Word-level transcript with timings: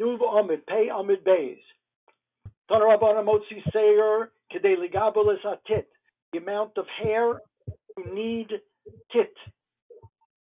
Nuv 0.00 0.20
Amid, 0.22 0.66
Pei 0.66 0.88
Amid 0.88 1.24
Beis. 1.24 1.58
Tanarabana 2.70 3.24
Motzi 3.24 3.62
Seir, 3.72 4.30
Kedei 4.52 4.76
Ligabelis 4.76 5.44
Atit. 5.44 5.84
The 6.32 6.38
amount 6.38 6.72
of 6.76 6.86
hair 7.02 7.40
you 7.96 8.14
need 8.14 8.48
tit. 9.12 9.34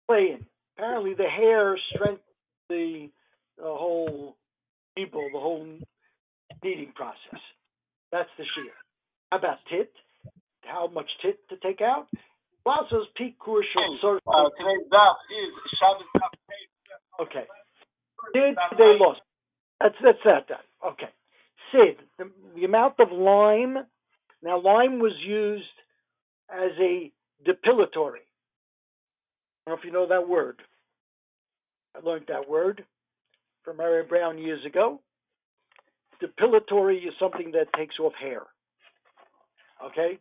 Playing. 0.07 0.45
Apparently 0.77 1.13
the 1.13 1.23
hair 1.23 1.77
strengthens 1.93 2.19
the, 2.69 3.09
the 3.57 3.63
whole 3.63 4.35
people, 4.95 5.27
the 5.31 5.39
whole 5.39 5.67
kneading 6.63 6.93
process. 6.95 7.41
That's 8.11 8.29
the 8.37 8.45
shear. 8.55 8.73
How 9.31 9.37
about 9.37 9.57
tit? 9.69 9.91
How 10.61 10.87
much 10.87 11.09
tit 11.21 11.39
to 11.49 11.57
take 11.57 11.81
out? 11.81 12.07
Lazo's 12.65 13.07
peak 13.17 13.37
course 13.39 13.65
uh, 13.75 13.81
today's 14.57 14.87
daf 14.87 15.15
is 15.27 15.51
Shabbos 15.79 16.07
Okay. 17.19 17.43
Sid 18.33 18.55
they 18.77 18.95
lost. 18.97 19.19
That's 19.79 19.95
that's 20.03 20.17
that. 20.25 20.47
done. 20.47 20.57
Okay. 20.85 21.09
Sid, 21.71 21.97
the, 22.17 22.29
the 22.55 22.65
amount 22.65 22.95
of 22.99 23.11
lime. 23.11 23.77
Now 24.41 24.59
lime 24.59 24.99
was 24.99 25.13
used 25.25 25.63
as 26.49 26.71
a 26.79 27.11
depilatory. 27.47 28.23
I 29.65 29.69
don't 29.69 29.75
know 29.75 29.79
if 29.79 29.85
you 29.85 29.91
know 29.91 30.07
that 30.07 30.27
word. 30.27 30.61
I 31.95 32.05
learned 32.05 32.25
that 32.27 32.49
word 32.49 32.83
from 33.63 33.77
Mary 33.77 34.03
Brown 34.03 34.37
years 34.37 34.65
ago. 34.65 34.99
Depilatory 36.21 36.97
is 36.97 37.13
something 37.19 37.51
that 37.51 37.67
takes 37.77 37.99
off 37.99 38.13
hair. 38.19 38.43
Okay? 39.85 40.19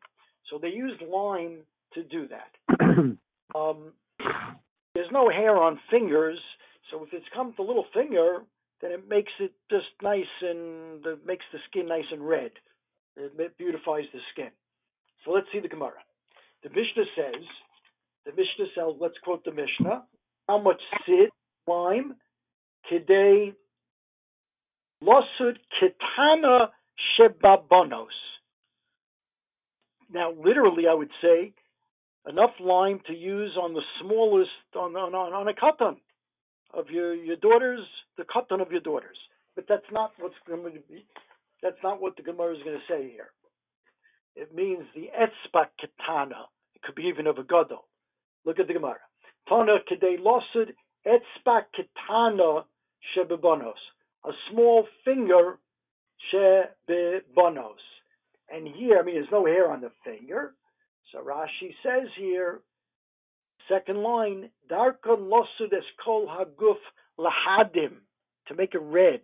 So 0.50 0.58
they 0.58 0.68
used 0.68 1.02
lime 1.02 1.58
to 1.94 2.02
do 2.02 2.28
that. 2.28 2.78
um, 3.54 3.92
there's 4.94 5.10
no 5.10 5.28
hair 5.30 5.56
on 5.56 5.80
fingers, 5.90 6.38
so 6.90 7.02
if 7.02 7.12
it's 7.12 7.26
come 7.34 7.54
to 7.56 7.62
little 7.62 7.86
finger, 7.94 8.40
then 8.82 8.90
it 8.90 9.08
makes 9.08 9.32
it 9.38 9.52
just 9.70 9.86
nice 10.02 10.24
and 10.42 11.06
it 11.06 11.24
makes 11.24 11.44
the 11.52 11.58
skin 11.70 11.86
nice 11.86 12.04
and 12.10 12.26
red. 12.26 12.50
It 13.16 13.56
beautifies 13.56 14.04
the 14.12 14.18
skin. 14.32 14.50
So 15.24 15.30
let's 15.30 15.46
see 15.52 15.60
the 15.60 15.68
Gemara. 15.68 16.02
The 16.64 16.70
Mishnah 16.70 17.04
says, 17.16 17.44
the 18.26 18.32
Mishnah 18.32 18.66
says, 18.74 18.96
let's 19.00 19.14
quote 19.22 19.44
the 19.44 19.52
Mishnah. 19.52 20.02
How 20.48 20.60
much 20.60 20.80
sid, 21.06 21.30
lime, 21.68 22.16
kidei, 22.90 23.54
losud 25.02 25.58
kitana 25.80 26.68
shebabonos. 27.18 28.06
Now, 30.12 30.32
literally, 30.32 30.84
I 30.90 30.94
would 30.94 31.10
say 31.22 31.52
enough 32.28 32.50
lime 32.60 33.00
to 33.06 33.14
use 33.14 33.56
on 33.60 33.74
the 33.74 33.82
smallest, 34.00 34.50
on, 34.74 34.96
on, 34.96 35.14
on 35.14 35.48
a 35.48 35.52
katan 35.52 35.96
of 36.74 36.90
your, 36.90 37.14
your 37.14 37.36
daughters, 37.36 37.80
the 38.16 38.24
katan 38.24 38.60
of 38.60 38.70
your 38.70 38.80
daughters. 38.80 39.16
But 39.54 39.66
that's 39.68 39.90
not 39.92 40.12
what's 40.18 40.34
going 40.46 40.64
to 40.64 40.70
be, 40.70 41.04
that's 41.62 41.82
not 41.82 42.00
what 42.00 42.16
the 42.16 42.22
Gemara 42.22 42.56
is 42.56 42.62
going 42.62 42.76
to 42.76 42.92
say 42.92 43.10
here. 43.10 43.30
It 44.34 44.54
means 44.54 44.84
the 44.94 45.10
etzba 45.18 45.66
katana. 45.80 46.46
It 46.74 46.82
could 46.82 46.94
be 46.94 47.02
even 47.02 47.26
of 47.26 47.38
a 47.38 47.44
gadol. 47.44 47.84
Look 48.44 48.58
at 48.58 48.66
the 48.66 48.72
Gemara. 48.72 49.00
Tana 49.48 49.78
kedei 49.90 50.18
losud 50.18 50.70
etzba 51.06 51.62
katana 51.76 52.64
shebebanos. 53.14 53.74
A 54.24 54.30
small 54.50 54.86
finger 55.04 55.58
shebebanos. 56.32 57.82
And 58.52 58.66
here, 58.68 58.98
I 58.98 59.02
mean, 59.02 59.16
there's 59.16 59.28
no 59.30 59.44
hair 59.46 59.70
on 59.70 59.80
the 59.80 59.90
finger. 60.04 60.54
So 61.12 61.18
Rashi 61.18 61.74
says 61.82 62.08
here, 62.16 62.60
second 63.68 64.02
line, 64.02 64.50
Darkon 64.70 65.28
losud 65.28 65.72
es 65.72 65.84
kol 66.04 66.26
haguf 66.26 66.78
lahadim, 67.18 67.94
to 68.48 68.54
make 68.54 68.74
it 68.74 68.82
red. 68.82 69.20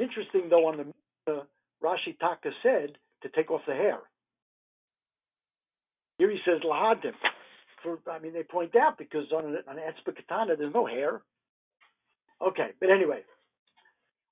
Interesting 0.00 0.48
though, 0.48 0.68
on 0.68 0.92
the 1.26 1.32
uh, 1.32 1.42
Rashi 1.82 2.18
Taka 2.18 2.50
said 2.62 2.98
to 3.22 3.28
take 3.30 3.50
off 3.50 3.62
the 3.66 3.74
hair. 3.74 3.98
Here 6.18 6.30
he 6.30 6.38
says 6.44 6.60
lahadim. 6.64 7.12
For 7.82 7.98
I 8.10 8.18
mean, 8.18 8.32
they 8.32 8.42
point 8.42 8.74
out 8.76 8.98
because 8.98 9.30
on 9.32 9.44
an, 9.46 9.58
on 9.68 9.76
there's 10.58 10.74
no 10.74 10.86
hair. 10.86 11.22
Okay, 12.46 12.70
but 12.80 12.90
anyway, 12.90 13.20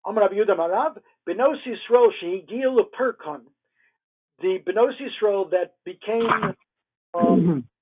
Amar 0.04 0.28
Yehuda 0.28 0.56
Marav 0.56 0.98
Benos 1.28 1.56
Yisrael 1.66 2.10
Shehigil 2.22 2.78
Perkon 2.98 3.42
the 4.40 4.58
Benos 4.66 4.92
Yisrael 5.00 5.50
that 5.50 5.74
became 5.84 6.54
um, 7.14 7.64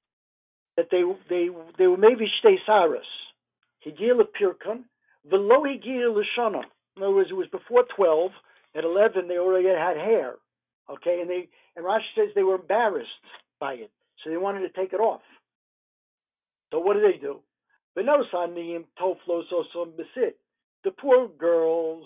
that 0.77 0.89
they 0.91 1.03
they 1.29 1.49
they 1.79 1.87
were 1.87 1.97
maybe 1.97 2.27
shtei 2.43 2.57
saras. 2.69 3.01
Higil 3.87 4.21
pirkan, 4.41 4.85
velo 5.29 5.65
higil 5.65 6.17
l'shana. 6.17 6.63
In 6.97 7.03
other 7.03 7.15
words, 7.15 7.31
it 7.31 7.35
was 7.35 7.49
before 7.49 7.85
twelve. 7.97 8.31
At 8.77 8.85
eleven, 8.85 9.29
they 9.29 9.39
already 9.39 9.69
had 9.69 9.97
hair. 9.97 10.35
Okay, 10.91 11.21
and 11.21 11.31
they 11.31 11.49
and 11.77 11.85
Rashi 11.85 12.01
says 12.17 12.29
they 12.35 12.43
were 12.43 12.57
embarrassed 12.57 13.09
by 13.61 13.75
it, 13.75 13.91
so 14.23 14.31
they 14.31 14.37
wanted 14.37 14.61
to 14.61 14.69
take 14.71 14.93
it 14.93 15.01
off. 15.01 15.23
So 16.73 16.81
what 16.81 16.95
do 16.95 17.01
they 17.01 17.19
do? 17.19 17.41
The 17.95 18.03
poor 20.99 21.29
girls 21.29 22.05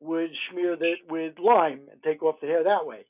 would 0.00 0.30
smear 0.50 0.72
it 0.72 0.98
with 1.10 1.38
lime 1.38 1.80
and 1.92 2.02
take 2.02 2.22
off 2.22 2.40
the 2.40 2.46
hair 2.46 2.64
that 2.64 2.86
way. 2.86 3.04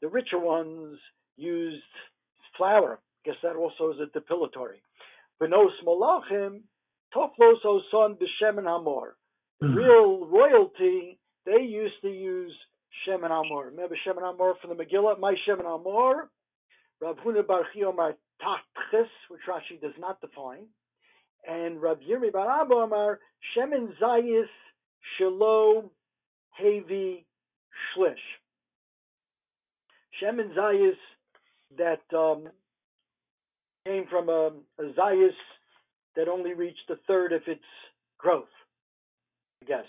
The 0.00 0.08
richer 0.08 0.38
ones 0.38 0.98
used 1.36 1.82
flour. 2.56 2.98
I 3.24 3.30
guess 3.30 3.38
that 3.42 3.56
also 3.56 3.92
is 3.92 3.98
a 4.00 4.18
depilatory. 4.18 4.80
Benos 5.40 5.70
malachim 5.86 6.60
toflos 7.14 7.64
oson 7.64 8.16
b'shemen 8.16 8.64
hamor. 8.64 9.16
Mm-hmm. 9.62 9.74
real 9.74 10.26
royalty, 10.26 11.18
they 11.46 11.62
used 11.62 11.94
to 12.02 12.08
use 12.08 12.52
shemen 13.06 13.30
hamor. 13.30 13.66
Remember 13.66 13.96
shemen 14.06 14.22
hamor 14.22 14.54
from 14.60 14.76
the 14.76 14.84
Megillah? 14.84 15.18
My 15.18 15.34
shemen 15.48 15.64
hamor. 15.64 16.30
Rav 17.00 17.16
Huna 17.24 17.46
Bar 17.46 17.64
Omar 17.86 18.14
tachis, 18.42 19.06
which 19.28 19.40
Rashi 19.48 19.80
does 19.80 19.92
not 19.98 20.20
define. 20.20 20.66
And 21.46 21.80
Rav 21.80 21.98
Yirmi 21.98 22.32
Bar 22.32 22.62
Abba 22.62 22.74
Omar 22.74 23.20
shemen 23.56 23.90
zayis 24.00 24.48
shelo 25.20 25.90
hevi 26.60 27.24
shlish. 27.96 28.14
Shem 30.20 30.38
and 30.38 30.52
Zayis 30.52 30.96
that 31.78 32.16
um, 32.16 32.48
came 33.86 34.06
from 34.10 34.28
a, 34.28 34.50
a 34.78 34.92
Zayis 34.98 35.30
that 36.16 36.28
only 36.28 36.54
reached 36.54 36.88
a 36.90 36.96
third 37.06 37.32
of 37.32 37.42
its 37.46 37.64
growth, 38.18 38.48
I 39.62 39.66
guess. 39.66 39.86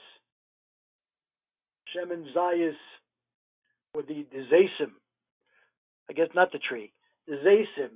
Shem 1.94 2.12
and 2.12 2.26
Zayis 2.36 2.74
were 3.94 4.04
the, 4.04 4.26
Zasim, 4.52 4.92
I 6.10 6.14
guess 6.14 6.28
not 6.36 6.52
the 6.52 6.60
tree, 6.60 6.92
the 7.28 7.36
Zasim 7.36 7.92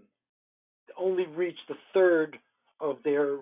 only 0.98 1.26
reached 1.28 1.70
a 1.70 1.76
third 1.94 2.38
of 2.80 2.98
their 3.04 3.38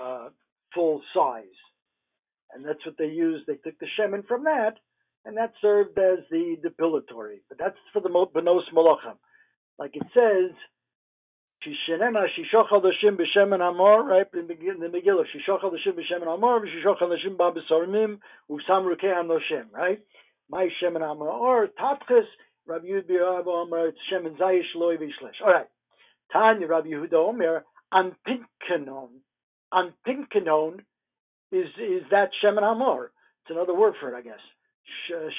uh, 0.00 0.28
full 0.74 1.02
size. 1.14 1.44
And 2.52 2.64
that's 2.64 2.84
what 2.84 2.96
they 2.98 3.06
used. 3.06 3.46
They 3.46 3.54
took 3.54 3.78
the 3.78 3.86
Shemin 3.98 4.26
from 4.26 4.44
that 4.44 4.74
and 5.24 5.36
that 5.36 5.52
served 5.60 5.98
as 5.98 6.18
the 6.30 6.56
depilatory. 6.64 7.40
But 7.48 7.58
that's 7.58 7.76
for 7.92 8.00
the 8.00 8.08
benos 8.08 8.62
malachim. 8.74 9.16
Like 9.80 9.96
it 9.96 10.06
says, 10.14 10.52
Shishenema 11.66 12.26
shishochal 12.38 12.84
dashim 12.84 13.18
b'shemen 13.18 13.60
amor, 13.66 14.04
right 14.04 14.26
in 14.34 14.46
the 14.46 14.54
Megillah, 14.54 15.24
shishochal 15.34 15.72
dashim 15.72 15.94
b'shemen 15.94 16.32
amor, 16.32 16.60
v'shishochal 16.60 17.10
dashim 17.10 17.36
b'abisorimim, 17.36 18.18
uvsam 18.50 18.84
rukei 18.86 19.14
anoshim, 19.14 19.72
right? 19.72 20.00
My 20.50 20.68
shemen 20.82 21.02
amor, 21.02 21.30
or 21.30 21.68
tatchis, 21.68 22.26
Rabbi 22.66 22.86
Yud 22.86 23.10
Omer, 23.46 23.88
it's 23.88 23.98
shemen 24.12 24.38
zayish 24.38 24.74
loy 24.76 24.96
v'ishlesh. 24.98 25.40
All 25.44 25.52
right. 25.52 25.68
Tanya 26.32 26.66
Rabbi 26.68 26.88
Yehuda 26.88 27.14
Omer, 27.14 27.64
anpinkanon. 27.92 29.08
Anpinkanon 29.74 30.80
is, 31.52 31.68
is 31.78 32.02
that 32.10 32.30
shemen 32.44 32.62
amor. 32.62 33.12
It's 33.42 33.50
another 33.50 33.74
word 33.74 33.94
for 34.00 34.14
it, 34.14 34.18
I 34.18 34.22
guess. 34.22 34.40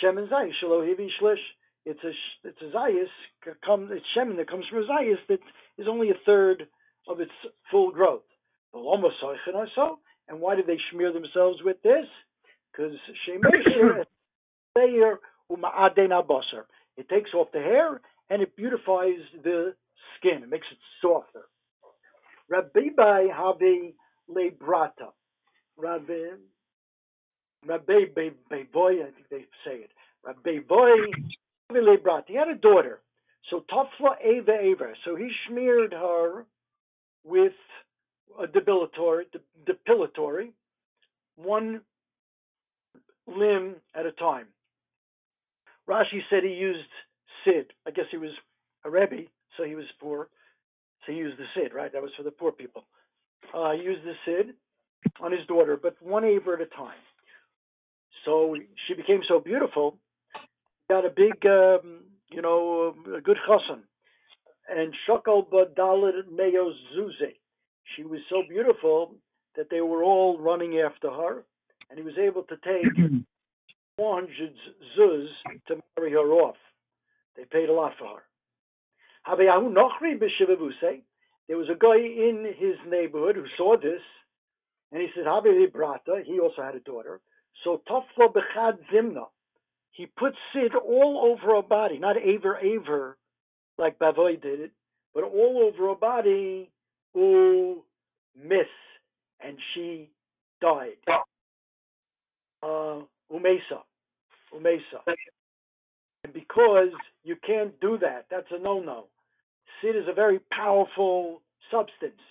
Shemen 0.03 0.29
Zayis, 0.29 0.53
Shalohivi 0.63 1.09
Shlish. 1.21 1.35
It's 1.85 2.03
a 2.03 2.11
it's 2.47 2.61
a 2.61 2.75
Zayis, 2.75 3.09
come 3.65 3.89
it's 3.91 4.05
Shemen 4.15 4.37
that 4.37 4.49
comes 4.49 4.65
from 4.69 4.79
a 4.79 4.85
Zayis 4.85 5.17
that 5.29 5.39
is 5.77 5.87
only 5.89 6.11
a 6.11 6.15
third 6.25 6.67
of 7.07 7.19
its 7.19 7.31
full 7.71 7.91
growth. 7.91 8.21
And 8.73 10.39
why 10.39 10.55
did 10.55 10.67
they 10.67 10.77
smear 10.91 11.11
themselves 11.11 11.59
with 11.63 11.81
this? 11.81 12.05
Because 12.71 12.93
it 16.97 17.09
takes 17.09 17.33
off 17.33 17.47
the 17.51 17.59
hair 17.59 18.01
and 18.29 18.41
it 18.41 18.55
beautifies 18.55 19.19
the 19.43 19.73
skin. 20.17 20.43
It 20.43 20.49
makes 20.49 20.67
it 20.71 20.77
softer. 21.01 21.47
Rabbi 22.49 22.89
Habi 22.97 23.93
Lebrata. 24.29 25.11
Rabbi 25.77 26.35
Rabbi 27.65 28.05
Boy, 28.73 28.93
I 28.93 29.11
think 29.11 29.29
they 29.29 29.45
say 29.65 29.77
it. 29.77 29.91
Rabbi 30.23 30.59
Boy, 30.67 30.95
he 32.27 32.35
had 32.35 32.47
a 32.47 32.55
daughter. 32.55 33.01
So 33.49 33.63
Tafla 33.71 34.15
Ava 34.23 34.59
Ava. 34.59 34.93
So 35.05 35.15
he 35.15 35.29
smeared 35.47 35.93
her 35.93 36.45
with 37.23 37.53
a 38.41 38.47
depilatory, 38.47 39.23
de- 39.31 39.73
depilatory, 39.73 40.51
one 41.35 41.81
limb 43.27 43.75
at 43.95 44.05
a 44.05 44.11
time. 44.13 44.47
Rashi 45.89 46.21
said 46.29 46.43
he 46.43 46.51
used 46.51 46.87
Sid. 47.45 47.73
I 47.87 47.91
guess 47.91 48.05
he 48.11 48.17
was 48.17 48.31
a 48.85 48.89
Rebbe, 48.89 49.23
so 49.57 49.63
he 49.63 49.75
was 49.75 49.85
poor. 49.99 50.29
So 51.05 51.11
he 51.11 51.17
used 51.17 51.37
the 51.37 51.45
Sid, 51.55 51.73
right? 51.73 51.91
That 51.91 52.01
was 52.01 52.11
for 52.15 52.23
the 52.23 52.31
poor 52.31 52.51
people. 52.51 52.83
Uh, 53.53 53.71
he 53.71 53.81
used 53.83 54.03
the 54.05 54.13
Sid 54.25 54.55
on 55.21 55.31
his 55.31 55.45
daughter, 55.47 55.77
but 55.81 55.95
one 56.01 56.23
aver 56.23 56.55
at 56.55 56.61
a 56.61 56.65
time. 56.67 56.97
So 58.25 58.55
she 58.87 58.93
became 58.93 59.21
so 59.27 59.39
beautiful, 59.39 59.97
got 60.91 61.05
a 61.05 61.09
big, 61.09 61.39
um, 61.45 62.01
you 62.29 62.41
know, 62.41 62.93
a 63.15 63.21
good 63.21 63.37
chassan. 63.47 63.79
And 64.69 64.93
Shokal 65.07 65.49
Badalit 65.49 66.29
Meo 66.29 66.69
Zuze. 66.93 67.31
She 67.95 68.03
was 68.03 68.19
so 68.29 68.43
beautiful 68.49 69.15
that 69.55 69.67
they 69.69 69.79
were 69.79 70.03
all 70.03 70.37
running 70.37 70.79
after 70.79 71.09
her, 71.09 71.45
and 71.89 71.97
he 71.97 72.03
was 72.03 72.17
able 72.17 72.43
to 72.43 72.57
take 72.57 72.91
400 73.97 74.53
zuz 74.97 75.27
to 75.67 75.81
marry 75.97 76.11
her 76.11 76.29
off. 76.43 76.57
They 77.37 77.45
paid 77.45 77.69
a 77.69 77.73
lot 77.73 77.93
for 77.97 78.17
her. 78.17 78.23
Habayahu 79.27 79.73
Nochri 79.73 80.19
b'Shivavuse. 80.19 81.03
There 81.47 81.57
was 81.57 81.69
a 81.69 81.79
guy 81.79 81.99
in 81.99 82.53
his 82.57 82.75
neighborhood 82.89 83.37
who 83.37 83.45
saw 83.57 83.77
this, 83.77 84.01
and 84.91 85.01
he 85.01 85.07
said, 85.15 85.25
Habi 85.25 85.71
Brata, 85.71 86.21
he 86.25 86.39
also 86.41 86.61
had 86.61 86.75
a 86.75 86.81
daughter. 86.81 87.21
So 87.63 87.81
Toflo 87.89 88.33
Bechad 88.33 88.77
Zimna. 88.93 89.27
He 89.91 90.05
put 90.05 90.33
Sid 90.53 90.73
all 90.75 91.21
over 91.31 91.55
her 91.55 91.61
body, 91.61 91.97
not 91.97 92.17
Aver 92.17 92.57
Aver, 92.57 93.17
like 93.77 93.99
Bavoy 93.99 94.41
did 94.41 94.59
it, 94.61 94.71
but 95.13 95.23
all 95.23 95.63
over 95.63 95.89
her 95.89 95.95
body, 95.95 96.69
ooh, 97.17 97.83
miss, 98.41 98.67
and 99.43 99.57
she 99.73 100.09
died. 100.61 100.97
Uh, 102.63 103.01
umesa, 103.31 103.81
umesa. 104.55 105.01
And 106.23 106.33
because 106.33 106.93
you 107.23 107.35
can't 107.45 107.79
do 107.81 107.97
that, 107.97 108.27
that's 108.29 108.47
a 108.51 108.59
no-no. 108.59 109.05
Sid 109.81 109.95
is 109.95 110.07
a 110.07 110.13
very 110.13 110.39
powerful 110.51 111.41
substance. 111.71 112.21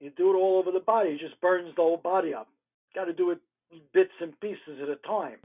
You 0.00 0.10
do 0.16 0.30
it 0.30 0.36
all 0.36 0.58
over 0.58 0.72
the 0.72 0.84
body, 0.84 1.10
it 1.10 1.20
just 1.20 1.40
burns 1.40 1.74
the 1.76 1.82
whole 1.82 1.96
body 1.96 2.32
up. 2.32 2.48
Got 2.94 3.04
to 3.04 3.12
do 3.12 3.30
it 3.30 3.38
bits 3.92 4.12
and 4.20 4.38
pieces 4.40 4.80
at 4.82 4.88
a 4.88 4.96
time. 5.06 5.36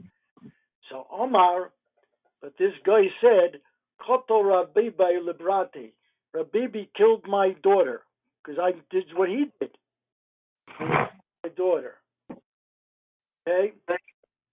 So 0.90 1.06
Omar, 1.10 1.70
but 2.40 2.54
this 2.58 2.72
guy 2.84 3.04
said, 3.20 3.60
Koto 4.04 4.42
Rabibi 4.42 5.18
Librati. 5.22 5.92
Rabibi 6.34 6.88
killed 6.96 7.26
my 7.26 7.54
daughter 7.62 8.02
because 8.42 8.58
I 8.60 8.72
did 8.90 9.04
what 9.14 9.28
he 9.28 9.46
did. 9.60 9.70
My 10.80 11.08
daughter. 11.56 11.94
Okay? 13.48 13.72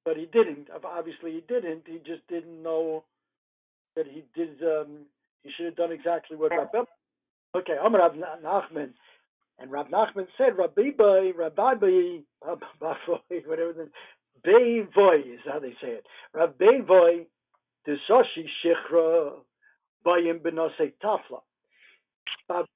But 0.05 0.17
he 0.17 0.25
didn't. 0.25 0.67
Obviously, 0.83 1.33
he 1.33 1.43
didn't. 1.47 1.83
He 1.85 1.97
just 1.97 2.25
didn't 2.27 2.61
know 2.63 3.03
that 3.95 4.05
he 4.07 4.23
did. 4.35 4.61
Um, 4.63 5.05
he 5.43 5.51
should 5.55 5.65
have 5.65 5.75
done 5.75 5.91
exactly 5.91 6.37
what 6.37 6.51
Rabbi. 6.51 6.83
Okay, 7.55 7.75
I'm 7.83 7.93
Rav 7.93 8.13
Nachman, 8.13 8.91
and 9.59 9.71
Rav 9.71 9.87
Nachman 9.87 10.27
said, 10.37 10.57
Rabbi 10.57 10.91
Rabbi 10.97 11.73
whatever 13.45 13.73
the 13.73 13.89
Boy 14.43 15.19
is 15.19 15.39
how 15.45 15.59
they 15.59 15.73
say 15.81 15.89
it. 15.89 16.05
Rabbi 16.33 16.81
Boy, 16.87 17.25
the 17.85 17.97
Soshi 18.09 18.47
Shichra, 18.63 19.33
Bayim 20.05 20.39
Benose 20.39 20.93
Tafla. 21.03 21.41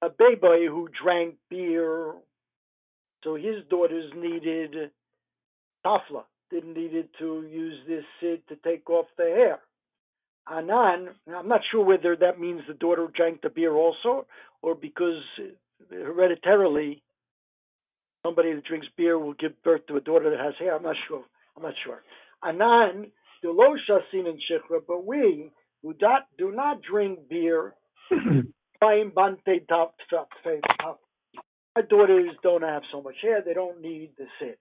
A 0.02 0.10
baby 0.10 0.68
who 0.68 0.88
drank 1.02 1.36
beer, 1.50 2.14
so 3.24 3.36
his 3.36 3.64
daughters 3.70 4.12
needed 4.16 4.92
tafla, 5.86 6.24
didn't 6.50 6.76
needed 6.76 7.10
to 7.20 7.46
use 7.52 7.78
this 7.88 8.04
sid 8.22 8.42
to 8.48 8.56
take 8.58 8.90
off 8.90 9.08
the 9.18 9.24
hair. 9.24 9.60
Anan, 10.50 11.10
I'm 11.36 11.48
not 11.48 11.62
sure 11.72 11.84
whether 11.84 12.16
that 12.16 12.40
means 12.40 12.62
the 12.68 12.74
daughter 12.74 13.08
drank 13.14 13.42
the 13.42 13.50
beer 13.50 13.74
also, 13.74 14.28
or 14.62 14.76
because 14.76 15.22
hereditarily 15.90 17.02
somebody 18.24 18.54
that 18.54 18.64
drinks 18.64 18.88
beer 18.96 19.20
will 19.20 19.34
give 19.34 19.62
birth 19.64 19.86
to 19.88 19.98
a 19.98 20.02
daughter 20.02 20.30
that 20.30 20.40
has 20.40 20.54
hair. 20.58 20.76
I'm 20.76 20.84
not 20.84 20.96
sure. 21.08 21.26
I'm 21.58 21.64
not 21.64 21.74
sure. 21.84 22.04
Anan, 22.44 23.12
the 23.42 23.50
lo 23.50 23.76
shasin 23.90 24.28
and 24.28 24.42
shikra, 24.50 24.82
but 24.88 25.06
we 25.06 25.52
who 25.82 25.94
do 26.38 26.52
not 26.52 26.82
drink 26.82 27.20
beer, 27.30 27.76
my 31.76 31.82
daughters 31.90 32.30
don't 32.44 32.64
have 32.64 32.84
so 32.92 33.02
much 33.02 33.16
hair; 33.22 33.42
they 33.46 33.54
don't 33.54 33.82
need 33.82 34.12
the 34.18 34.26
sid. 34.40 34.58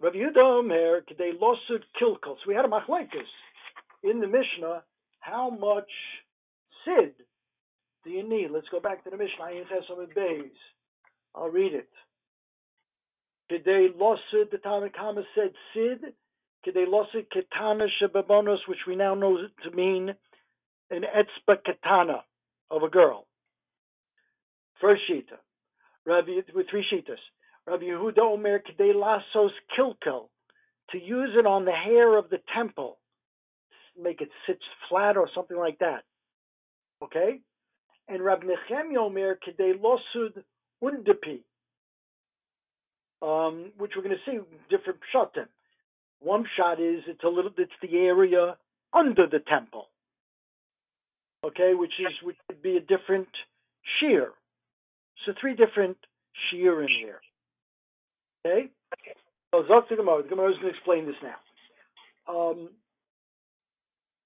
Rav 0.00 0.12
Yehuda 0.14 0.38
Omer, 0.38 1.04
they 1.18 1.32
losud 1.32 1.82
kilkos. 2.00 2.36
We 2.46 2.54
had 2.54 2.64
a 2.64 2.68
machlekes 2.68 3.28
in 4.02 4.20
the 4.20 4.26
Mishnah. 4.26 4.82
How 5.20 5.50
much 5.50 5.90
sid 6.84 7.14
do 8.04 8.10
you 8.10 8.28
need? 8.28 8.50
Let's 8.50 8.68
go 8.70 8.80
back 8.80 9.04
to 9.04 9.10
the 9.10 9.16
Mishnah. 9.16 9.44
I 9.44 9.54
have 9.70 9.84
some 9.88 10.06
bays. 10.14 10.52
I'll 11.34 11.48
read 11.48 11.74
it. 11.74 11.88
Kedei 13.50 13.88
losud, 13.94 14.50
the 14.50 14.58
Talmud 14.58 14.94
Kama 14.94 15.22
said 15.34 15.52
sid. 15.74 16.14
Kedei 16.66 16.86
losud 16.86 17.26
ketana 17.28 17.86
shebabonos, 18.00 18.66
which 18.66 18.86
we 18.86 18.96
now 18.96 19.14
know 19.14 19.36
to 19.62 19.70
mean 19.70 20.14
an 20.90 21.02
etzba 21.02 21.56
katana 21.64 22.24
of 22.70 22.82
a 22.82 22.88
girl. 22.88 23.26
First 24.80 25.02
shita. 25.10 25.38
Rabbi, 26.06 26.32
with 26.54 26.66
three 26.70 26.84
shitas. 26.92 27.18
Rabbi 27.66 27.84
Yehuda 27.84 28.18
Omer 28.18 28.60
Kedei 28.60 28.92
Lasos 28.94 29.50
Kilkel, 29.76 30.28
to 30.90 30.98
use 30.98 31.30
it 31.38 31.46
on 31.46 31.64
the 31.64 31.72
hair 31.72 32.18
of 32.18 32.28
the 32.28 32.38
temple, 32.54 32.98
make 34.00 34.20
it 34.20 34.28
sit 34.46 34.58
flat 34.88 35.16
or 35.16 35.28
something 35.34 35.56
like 35.56 35.78
that. 35.78 36.04
Okay? 37.02 37.40
And 38.08 38.22
Rabbi 38.22 38.44
Nechemia 38.44 38.98
Omer 38.98 39.38
Kedei 39.46 39.72
Losud 39.80 40.42
Undepi, 40.82 41.40
um, 43.24 43.72
which 43.78 43.92
we're 43.96 44.02
going 44.02 44.16
to 44.16 44.30
see 44.30 44.38
different 44.68 44.98
pshatim. 45.14 45.46
One 46.20 46.44
shot 46.56 46.80
is 46.80 47.02
it's 47.06 47.24
a 47.24 47.28
little, 47.28 47.50
it's 47.56 47.72
the 47.82 47.96
area 47.96 48.56
under 48.92 49.26
the 49.26 49.40
temple. 49.48 49.88
Okay, 51.44 51.72
which 51.74 51.92
is 52.00 52.12
which 52.22 52.36
would 52.48 52.62
be 52.62 52.76
a 52.76 52.80
different 52.80 53.28
shear. 54.00 54.30
So 55.24 55.32
three 55.40 55.54
different 55.54 55.96
shear 56.50 56.82
in 56.82 56.88
here. 56.88 57.20
Okay? 58.46 58.70
So 59.52 59.62
Zok 59.70 59.88
to 59.88 59.96
Gemara. 59.96 60.22
The 60.22 60.28
Gemara 60.28 60.52
is 60.52 60.58
going 60.58 60.72
to 60.72 60.76
explain 60.76 61.06
this 61.06 61.16
now. 61.22 61.36
Um, 62.34 62.70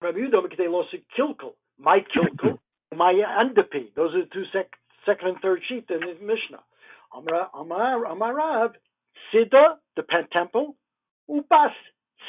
Rabbi 0.00 0.18
Yudom 0.18 0.56
they 0.56 0.68
lost 0.68 0.94
a 0.94 1.20
kilkel. 1.20 1.54
My 1.78 1.98
kilkel, 1.98 2.58
my 2.96 3.14
andapi. 3.14 3.94
Those 3.96 4.14
are 4.14 4.22
the 4.22 4.30
two 4.32 4.44
sec, 4.52 4.70
second 5.04 5.28
and 5.28 5.36
third 5.40 5.60
sheet 5.68 5.86
in 5.90 6.00
the 6.00 6.14
Mishnah. 6.20 6.62
Amar 7.16 7.48
Amarav 7.54 8.74
Sida, 9.32 9.76
the 9.96 10.02
temple, 10.32 10.76
Ubas 11.30 11.72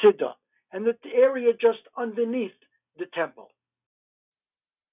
Sida, 0.02 0.32
and 0.72 0.86
the 0.86 0.94
area 1.14 1.52
just 1.52 1.80
underneath 1.96 2.52
the 2.98 3.06
temple. 3.14 3.48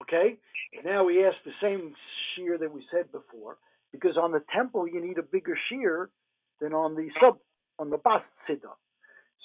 Okay? 0.04 0.38
Now 0.86 1.06
we 1.06 1.26
ask 1.26 1.36
the 1.46 1.52
same 1.62 1.94
shear 2.36 2.58
that 2.58 2.74
we 2.74 2.84
said 2.92 3.12
before, 3.12 3.58
because 3.92 4.18
on 4.18 4.32
the 4.32 4.44
temple 4.56 4.88
you 4.88 5.06
need 5.06 5.18
a 5.18 5.24
bigger 5.24 5.58
shear 5.70 6.10
than 6.62 6.74
on 6.74 6.96
the 6.96 7.10
sub 7.22 7.38
on 7.80 7.90
the 7.90 7.98
bas 7.98 8.22
tzida. 8.50 8.72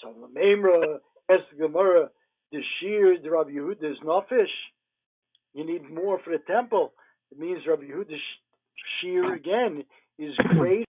So 0.01 0.15
the 0.21 0.41
memra 0.41 0.99
es 1.31 1.41
gemara 1.59 2.11
the 2.51 2.61
shear 2.81 3.19
the 3.23 3.31
Rabbi 3.31 3.51
Yehuda's 3.51 3.99
nafish. 4.05 4.47
You 5.55 5.67
need 5.67 5.91
more 5.91 6.19
for 6.25 6.31
the 6.31 6.43
temple. 6.47 6.93
It 7.31 7.39
means 7.39 7.67
Rabbi 7.67 7.85
Yehuda's 7.85 8.21
shear 9.01 9.35
again 9.35 9.85
is 10.19 10.35
great 10.57 10.87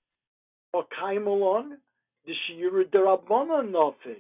or 0.74 0.86
kaimalon 1.02 1.78
the 2.26 2.34
shear 2.48 2.72
Rabbanon 2.72 3.72
nafish. 3.72 4.18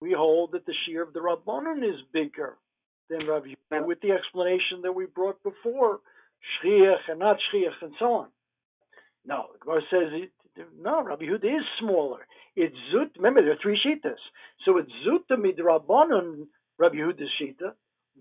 We 0.00 0.12
hold 0.12 0.52
that 0.52 0.66
the 0.66 0.74
shear 0.86 1.02
of 1.02 1.12
the 1.12 1.20
Rabbanon 1.20 1.78
is 1.78 2.00
bigger 2.12 2.56
than 3.08 3.26
Rabbi 3.26 3.54
Yehuda 3.72 3.86
with 3.86 4.00
the 4.00 4.12
explanation 4.12 4.82
that 4.82 4.92
we 4.92 5.06
brought 5.06 5.42
before, 5.42 6.00
shriach 6.62 7.08
and 7.08 7.18
not 7.20 7.36
shriach 7.52 7.80
and 7.82 7.92
so 7.98 8.06
on. 8.06 8.28
No, 9.26 9.46
the 9.52 9.58
Gemara 9.64 9.80
says 9.90 10.12
it, 10.12 10.30
no, 10.80 11.02
Rabbi 11.02 11.24
Yehuda 11.24 11.44
is 11.44 11.64
smaller. 11.80 12.26
It's 12.56 12.76
zut. 12.92 13.10
Remember, 13.16 13.42
there 13.42 13.52
are 13.52 13.58
three 13.62 13.80
shitas. 13.84 14.20
So 14.64 14.78
it's 14.78 14.90
zut 15.04 15.38
midrabanon 15.38 16.46
Rabbi 16.78 16.96
Yehuda's 16.96 17.30
shita, 17.40 17.72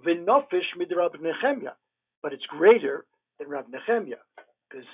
v'nofish 0.06 0.70
midrab 0.80 1.16
Nechemya, 1.16 1.74
but 2.22 2.34
it's 2.34 2.46
greater 2.48 3.06
than 3.40 3.50
Rabbi 3.50 3.70
Nechemya 3.78 4.18
because 4.70 4.86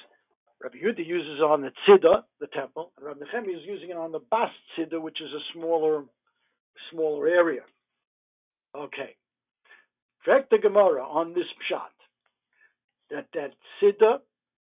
Rabbi 0.62 0.78
Yehuda 0.78 1.06
uses 1.06 1.40
it 1.40 1.44
on 1.44 1.62
the 1.62 1.72
tzida, 1.88 2.24
the 2.40 2.48
temple, 2.48 2.92
and 2.98 3.06
Rabbi 3.06 3.20
Nechemya 3.20 3.56
is 3.56 3.64
using 3.66 3.92
it 3.92 3.98
on 3.98 4.12
the 4.12 4.20
bas 4.20 4.50
tzida, 4.78 5.02
which 5.02 5.22
is 5.22 5.30
a 5.32 5.40
smaller, 5.54 6.04
smaller 6.92 7.28
area. 7.28 7.62
Okay. 8.76 9.16
Fact 10.26 10.50
the 10.50 10.58
Gemara 10.58 11.04
on 11.04 11.34
this 11.34 11.46
pshat 11.72 11.80
that 13.10 13.28
that 13.34 13.52
tzida 13.82 14.20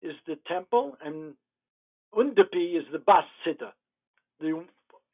is 0.03 0.15
the 0.27 0.37
temple, 0.49 0.97
and 1.05 1.35
Undapi 2.15 2.77
is 2.77 2.85
the 2.93 2.99
Bas 2.99 3.25
Siddha, 3.47 3.73
the 4.41 4.65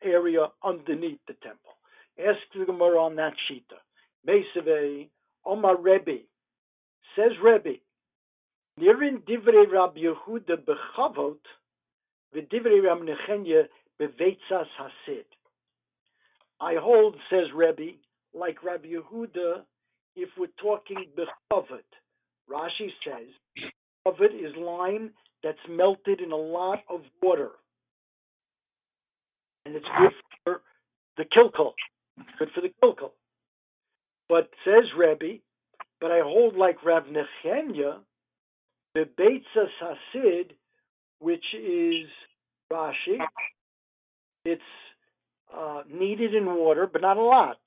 area 0.03 0.47
underneath 0.65 1.21
the 1.27 1.35
temple. 1.43 1.73
Ask 2.19 2.39
the 2.57 2.65
Gemara 2.65 2.99
on 3.03 3.17
that 3.17 3.35
shita. 3.51 3.79
Mesave 4.27 5.09
Omar 5.45 5.77
Rebbe 5.81 6.23
says 7.15 7.33
Rebbe. 7.43 7.79
Nirin 8.79 9.23
divrei 9.27 9.71
Rab 9.71 9.97
Yehuda 9.97 10.57
bechavot 10.65 11.41
v'divrei 12.35 12.85
Rab 12.85 13.01
Nechemya 13.01 13.65
beveitzas 14.01 14.69
hasid. 14.79 15.25
I 16.61 16.75
hold, 16.75 17.17
says 17.31 17.47
Rebbe, 17.55 17.97
like 18.35 18.63
Rabbi 18.65 18.89
Yehuda, 18.89 19.63
if 20.17 20.29
we're 20.39 20.47
talking 20.61 21.05
bechavot. 21.17 21.89
Rashi 22.51 22.91
says, 23.05 23.29
bechavot 24.07 24.35
is 24.35 24.55
lime 24.57 25.11
that's 25.43 25.59
melted 25.69 26.21
in 26.21 26.33
a 26.33 26.37
lot 26.37 26.81
of 26.89 27.01
water. 27.23 27.51
And 29.65 29.77
it's 29.77 29.87
good 29.99 30.13
for 30.45 30.63
the 31.17 31.25
kilkel. 31.25 31.73
Good 32.39 32.49
for 32.55 32.61
the 32.61 32.73
kilkel. 32.83 33.11
But 34.29 34.51
says 34.65 34.85
Rebbe, 34.97 35.41
but 36.01 36.11
I 36.11 36.21
hold 36.23 36.57
like 36.57 36.85
Rav 36.85 37.05
Nechemya, 37.05 37.99
the 38.99 39.09
Beitzas 39.23 39.69
Hasid, 39.81 40.51
which 41.21 41.45
is 41.55 42.09
Rashi, 42.73 43.19
it's 44.45 44.61
uh, 45.57 45.83
needed 45.89 46.35
in 46.35 46.47
water, 46.47 46.89
but 46.91 47.03
not 47.03 47.17
a 47.17 47.23
lot. 47.23 47.59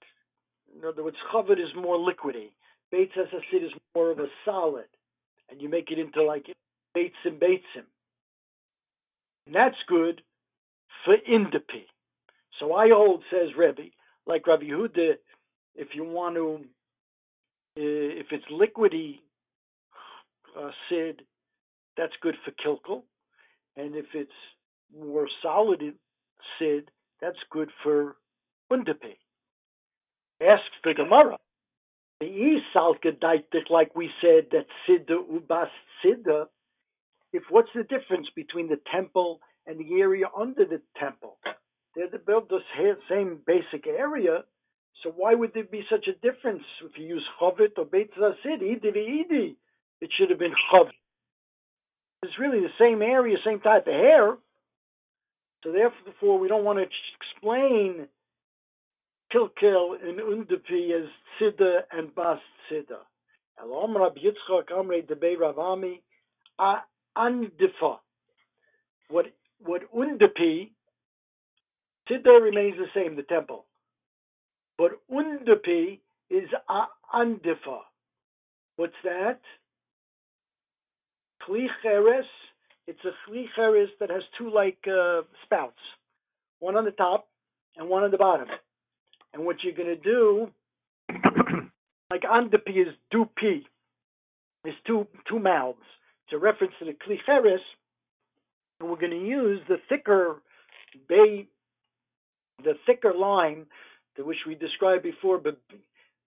In 0.77 0.85
other 0.85 1.03
words, 1.03 1.17
Chavod 1.33 1.59
is 1.59 1.73
more 1.75 1.97
liquidy. 1.97 2.50
Beitzas 2.93 3.29
Hasid 3.33 3.65
is 3.65 3.71
more 3.95 4.11
of 4.11 4.19
a 4.19 4.27
solid, 4.43 4.88
and 5.50 5.61
you 5.61 5.69
make 5.69 5.89
it 5.91 6.00
into 6.00 6.23
like 6.23 6.47
Beitzim 6.95 7.39
Beitzim. 7.39 7.85
And 9.45 9.55
that's 9.55 9.75
good 9.88 10.21
for 11.05 11.15
Indapi. 11.29 11.85
So 12.59 12.73
I 12.73 12.89
hold, 12.89 13.23
says 13.31 13.50
Rebbe, 13.57 13.89
like 14.27 14.45
Rabbi 14.45 14.65
Yehuda, 14.65 15.13
if 15.75 15.88
you 15.93 16.03
want 16.03 16.35
to, 16.35 16.59
if 17.77 18.27
it's 18.31 18.45
liquidy 18.51 19.19
uh, 20.58 20.72
sid, 20.89 21.22
that's 21.98 22.13
good 22.22 22.36
for 22.46 22.51
kilkel, 22.51 23.03
and 23.77 23.96
if 23.96 24.05
it's 24.13 24.31
more 24.98 25.27
solid 25.41 25.81
sid, 26.60 26.89
that's 27.22 27.38
good 27.50 27.70
for 27.84 28.15
undapi. 28.72 29.17
Asks 30.41 30.75
the 30.84 30.93
Gemara. 30.93 31.38
The 32.20 32.27
isalka 32.27 33.17
daitik, 33.20 33.70
like 33.70 33.96
we 33.96 34.10
said, 34.22 34.48
that 34.51 34.67
sidda 34.88 35.17
ubas 35.31 35.70
sidda. 36.03 36.46
If 37.34 37.43
what's 37.50 37.70
the 37.74 37.84
difference 37.84 38.27
between 38.36 38.67
the 38.67 38.79
temple 38.91 39.39
and 39.65 39.79
the 39.79 40.01
area 40.01 40.25
under 40.38 40.65
the 40.65 40.81
temple? 41.00 41.38
They're 41.96 42.10
to 42.10 42.20
build 42.20 42.50
the 42.50 42.60
same 43.10 43.39
basic 43.46 43.88
area. 43.88 44.43
So 45.03 45.12
why 45.15 45.34
would 45.34 45.53
there 45.53 45.63
be 45.63 45.84
such 45.89 46.08
a 46.08 46.13
difference 46.13 46.63
if 46.84 46.98
you 46.98 47.08
use 47.08 47.27
chovit 47.39 47.77
or 47.77 47.86
beit 47.86 48.13
zasid, 48.15 48.62
idi 48.62 49.55
It 50.01 50.10
should 50.17 50.29
have 50.29 50.39
been 50.39 50.53
chovit. 50.72 50.91
It's 52.24 52.39
really 52.39 52.60
the 52.60 52.74
same 52.79 53.01
area, 53.01 53.38
same 53.46 53.62
type 53.62 53.88
of 53.88 53.93
hair. 53.93 54.38
So 55.63 55.72
therefore, 55.72 56.39
we 56.39 56.48
don't 56.48 56.65
want 56.65 56.79
to 56.79 56.86
explain 57.20 58.08
kilkel 59.34 59.96
and 60.03 60.20
undapi 60.20 60.91
as 60.91 61.08
tzida 61.39 61.81
and 61.91 62.13
bas 62.13 62.39
tzida. 62.70 63.00
Elom 63.63 63.96
Rab 63.96 64.15
Yitzchak 64.15 64.70
Amrei 64.72 65.05
Debei 65.05 65.36
Ravami 65.38 66.00
Andifa. 67.17 67.98
What 69.10 69.27
what 69.63 69.81
undapi 69.93 70.72
Siddur 72.10 72.41
remains 72.41 72.75
the 72.77 72.88
same, 72.93 73.15
the 73.15 73.24
temple. 73.24 73.65
But 74.77 74.91
Undapi 75.12 76.00
is 76.29 76.50
Andifa. 77.13 77.79
What's 78.75 78.93
that? 79.03 79.39
Kli 81.48 81.67
It's 82.88 83.00
a 83.05 83.29
Kli 83.29 83.45
that 84.00 84.10
has 84.10 84.24
two 84.38 84.51
like 84.51 84.77
uh, 84.88 85.21
spouts, 85.45 85.79
one 86.60 86.75
on 86.75 86.86
the 86.86 86.91
top 86.91 87.27
and 87.77 87.89
one 87.89 88.03
on 88.03 88.12
the 88.12 88.17
bottom. 88.17 88.48
And 89.33 89.45
what 89.45 89.57
you're 89.63 89.74
to 89.95 90.01
do, 90.01 90.50
like 92.10 92.24
Andapi 92.24 92.81
is 92.81 92.93
Dupi, 93.13 93.63
is 94.65 94.74
two 94.86 95.07
two 95.27 95.39
mouths. 95.39 95.79
It's 96.25 96.33
a 96.33 96.38
reference 96.38 96.74
to 96.79 96.86
the 96.86 96.91
Kli 96.91 97.17
and 98.79 98.89
we're 98.89 98.98
to 99.12 99.25
use 99.25 99.62
the 99.67 99.77
thicker 99.89 100.41
bay 101.07 101.48
the 102.63 102.74
thicker 102.86 103.13
line, 103.13 103.65
to 104.15 104.24
which 104.24 104.38
we 104.48 104.53
described 104.53 105.03
before, 105.03 105.39
but 105.39 105.57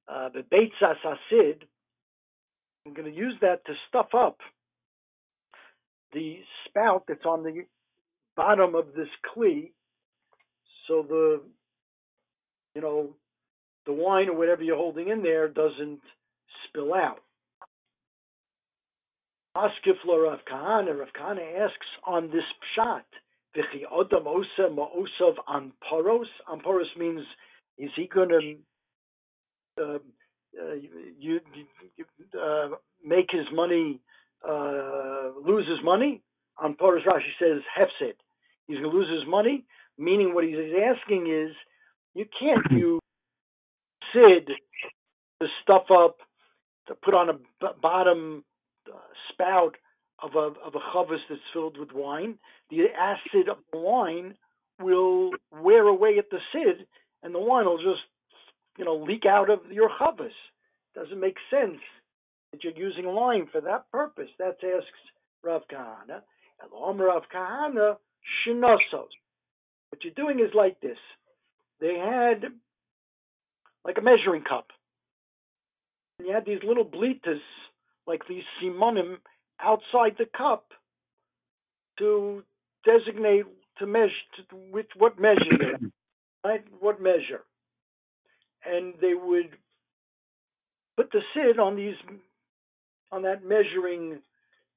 uh, 0.09 0.29
the 0.31 0.41
beitzas 0.41 0.97
asid, 1.05 1.65
I'm 2.85 2.93
going 2.93 3.11
to 3.11 3.17
use 3.17 3.35
that 3.41 3.65
to 3.67 3.73
stuff 3.89 4.09
up 4.17 4.39
the 6.15 6.39
spout 6.67 7.05
that's 7.09 7.27
on 7.27 7.43
the 7.43 7.65
bottom 8.37 8.75
of 8.75 8.87
this 8.97 9.09
kli, 9.37 9.71
so 10.89 11.05
the 11.09 11.41
you 12.75 12.81
know 12.81 13.11
the 13.87 13.93
wine 13.93 14.29
or 14.29 14.37
whatever 14.37 14.63
you're 14.63 14.77
holding 14.77 15.09
in 15.09 15.23
there 15.23 15.49
doesn't 15.49 16.01
spill 16.69 16.95
out. 16.95 17.21
Askifla 19.57 20.25
Rav 20.25 20.41
Kahana, 20.51 20.99
Rav 20.99 21.09
Kahana 21.21 21.61
asks 21.61 21.87
on 22.05 22.29
this 22.29 22.43
shot, 22.75 23.05
V'chi 23.57 23.83
odam 23.93 24.27
osa 24.27 24.69
ma'osav 24.69 25.35
anporos. 25.49 26.25
Anporos 26.51 26.97
means, 26.99 27.21
is 27.79 27.91
he 27.95 28.09
going 28.13 28.31
to 28.31 28.57
uh, 29.81 29.99
uh, 30.61 30.75
you, 31.19 31.41
you 31.97 32.05
uh, 32.41 32.69
make 33.05 33.27
his 33.31 33.47
money, 33.53 34.01
uh, 34.49 35.31
lose 35.45 35.67
his 35.69 35.83
money? 35.85 36.23
Anporos 36.63 37.05
Rashi 37.07 37.33
says 37.39 37.63
hefset. 37.79 38.15
He's 38.67 38.79
going 38.79 38.91
to 38.91 38.97
lose 38.97 39.11
his 39.11 39.29
money, 39.29 39.65
meaning 39.99 40.35
what 40.35 40.45
he's 40.45 40.57
asking 40.57 41.27
is, 41.31 41.55
you 42.15 42.27
can't 42.39 42.65
use 42.71 43.01
sid 44.13 44.49
to 45.41 45.49
stuff 45.63 45.85
up, 45.91 46.19
to 46.89 46.95
put 46.95 47.15
on 47.15 47.29
a 47.29 47.35
b- 47.35 47.79
bottom 47.83 48.45
uh, 48.89 48.99
spout 49.33 49.77
of 50.23 50.35
a 50.37 50.53
of 50.65 50.75
a 50.75 51.05
that's 51.29 51.41
filled 51.53 51.79
with 51.79 51.93
wine, 51.93 52.39
the 52.71 52.85
acid 52.99 53.49
of 53.49 53.59
the 53.73 53.79
wine 53.79 54.35
will 54.81 55.31
wear 55.51 55.87
away 55.89 56.17
at 56.19 56.31
the 56.31 56.39
sid, 56.53 56.87
and 57.23 57.35
the 57.35 57.39
wine 57.41 57.67
will 57.67 57.79
just 57.79 58.03
you 58.79 58.85
know 58.85 58.97
leak 58.97 59.25
out 59.27 59.51
of 59.51 59.61
your 59.71 59.91
chavis. 59.91 60.31
Doesn't 60.95 61.21
make 61.21 61.37
sense 61.51 61.81
that 62.55 62.63
you're 62.63 62.89
using 62.89 63.07
wine 63.07 63.49
for 63.51 63.61
that 63.61 63.91
purpose. 63.91 64.29
That 64.39 64.57
asks 64.63 64.89
Rav 65.43 65.63
Kahana. 65.71 66.21
Elom 66.63 67.01
Rav 67.01 67.23
Kahana 67.35 67.97
shinosos. 68.47 69.11
What 69.91 70.03
you're 70.03 70.15
doing 70.15 70.39
is 70.39 70.55
like 70.55 70.81
this. 70.81 70.99
They 71.81 71.97
had 71.99 72.45
like 73.85 73.97
a 73.99 74.03
measuring 74.03 74.45
cup. 74.49 74.69
And 76.19 76.29
you 76.29 76.35
had 76.35 76.47
these 76.47 76.61
little 76.67 76.85
blitas, 76.85 77.41
like 78.07 78.23
these 78.29 78.45
simonim 78.63 79.17
outside 79.61 80.15
the 80.17 80.27
cup 80.37 80.67
to 81.99 82.45
designate 82.85 83.47
to 83.79 83.87
measure 83.87 84.13
to, 84.37 84.57
with 84.73 84.87
what 84.97 85.19
measure, 85.19 85.79
right? 86.45 86.65
What 86.79 87.03
measure, 87.03 87.43
and 88.65 88.95
they 89.01 89.15
would 89.15 89.51
put 90.97 91.11
the 91.11 91.21
sid 91.35 91.59
on 91.59 91.75
these 91.75 91.97
on 93.15 93.23
that 93.23 93.45
measuring, 93.45 94.19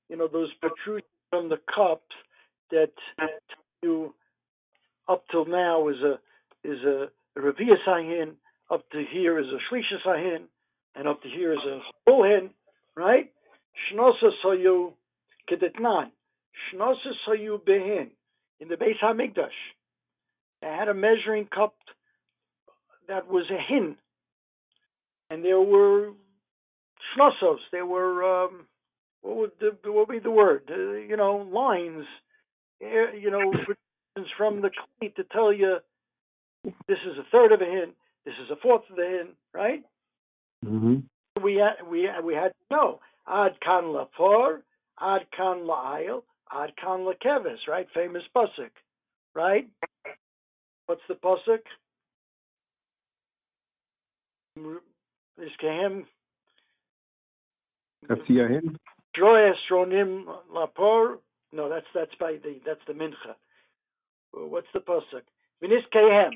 you 0.09 0.15
know, 0.15 0.27
those 0.31 0.53
protrusions 0.61 1.09
from 1.31 1.49
the 1.49 1.57
cup 1.73 2.03
that 2.69 2.91
you 3.81 4.13
up 5.09 5.23
till 5.31 5.45
now 5.45 5.87
is 5.87 5.97
a 6.03 6.19
is 6.63 6.77
a, 6.83 7.07
a 7.35 7.41
Sahin, 7.87 8.33
up 8.69 8.89
to 8.91 9.03
here 9.11 9.39
is 9.39 9.47
a 9.47 9.73
Shlisha 9.73 10.05
Sahin, 10.05 10.43
and 10.95 11.07
up 11.07 11.21
to 11.23 11.29
here 11.29 11.53
is 11.53 11.59
a 11.65 11.79
Bullhin, 12.05 12.51
right? 12.95 13.31
Shnosa 13.91 14.29
soyu 14.45 14.93
kedetnan. 15.49 16.11
Shnosa 16.73 17.11
soyu 17.27 17.59
behin. 17.59 18.09
In 18.59 18.69
the 18.69 18.75
Beis 18.75 18.99
Hamikdash, 19.01 19.49
they 20.61 20.67
had 20.67 20.89
a 20.89 20.93
measuring 20.93 21.45
cup 21.45 21.75
that 23.07 23.27
was 23.27 23.45
a 23.51 23.61
hin, 23.71 23.95
and 25.29 25.45
there 25.45 25.61
were 25.61 26.11
shnosos. 27.15 27.59
There 27.71 27.85
were 27.85 28.45
um, 28.45 28.65
what 29.21 29.37
would 29.37 29.51
the, 29.59 29.91
what 29.91 30.07
would 30.07 30.13
be 30.13 30.19
the 30.19 30.31
word? 30.31 30.63
Uh, 30.69 30.93
you 30.93 31.17
know, 31.17 31.47
lines. 31.51 32.05
Uh, 32.83 33.11
you 33.19 33.31
know, 33.31 33.51
from 34.37 34.61
the 34.61 34.69
cleat 34.99 35.15
to 35.15 35.23
tell 35.23 35.51
you 35.51 35.77
this 36.63 36.97
is 37.05 37.17
a 37.17 37.25
third 37.31 37.51
of 37.51 37.61
a 37.61 37.65
hin, 37.65 37.91
this 38.25 38.35
is 38.43 38.51
a 38.51 38.55
fourth 38.57 38.83
of 38.89 38.95
the 38.95 39.03
hin, 39.03 39.27
right? 39.53 39.83
Mm-hmm. 40.65 41.43
We 41.43 41.61
we 41.89 42.09
we 42.23 42.33
had 42.33 42.49
to 42.49 42.75
know 42.75 42.99
ad 43.27 43.59
kan 43.61 43.83
lapor, 43.83 44.61
Ad 44.99 45.27
kan 45.35 45.67
la'ayil, 45.67 46.23
ad 46.51 46.71
kan 46.81 47.05
lakeves, 47.05 47.67
right? 47.67 47.87
Famous 47.93 48.23
pasuk, 48.35 48.71
right? 49.35 49.67
What's 50.87 51.01
the 51.07 51.15
pasuk? 51.15 51.61
Iskehem 55.39 56.05
Katsiyahin. 58.05 58.77
Troy 59.15 59.51
Estronim 59.51 60.25
Lapor. 60.53 61.17
No, 61.51 61.69
that's 61.69 61.85
that's 61.95 62.13
by 62.19 62.33
the 62.43 62.59
that's 62.65 62.81
the 62.87 62.93
mincha. 62.93 63.35
What's 64.33 64.67
the 64.73 64.79
pasuk? 64.79 65.23
V'niskehem 65.63 66.33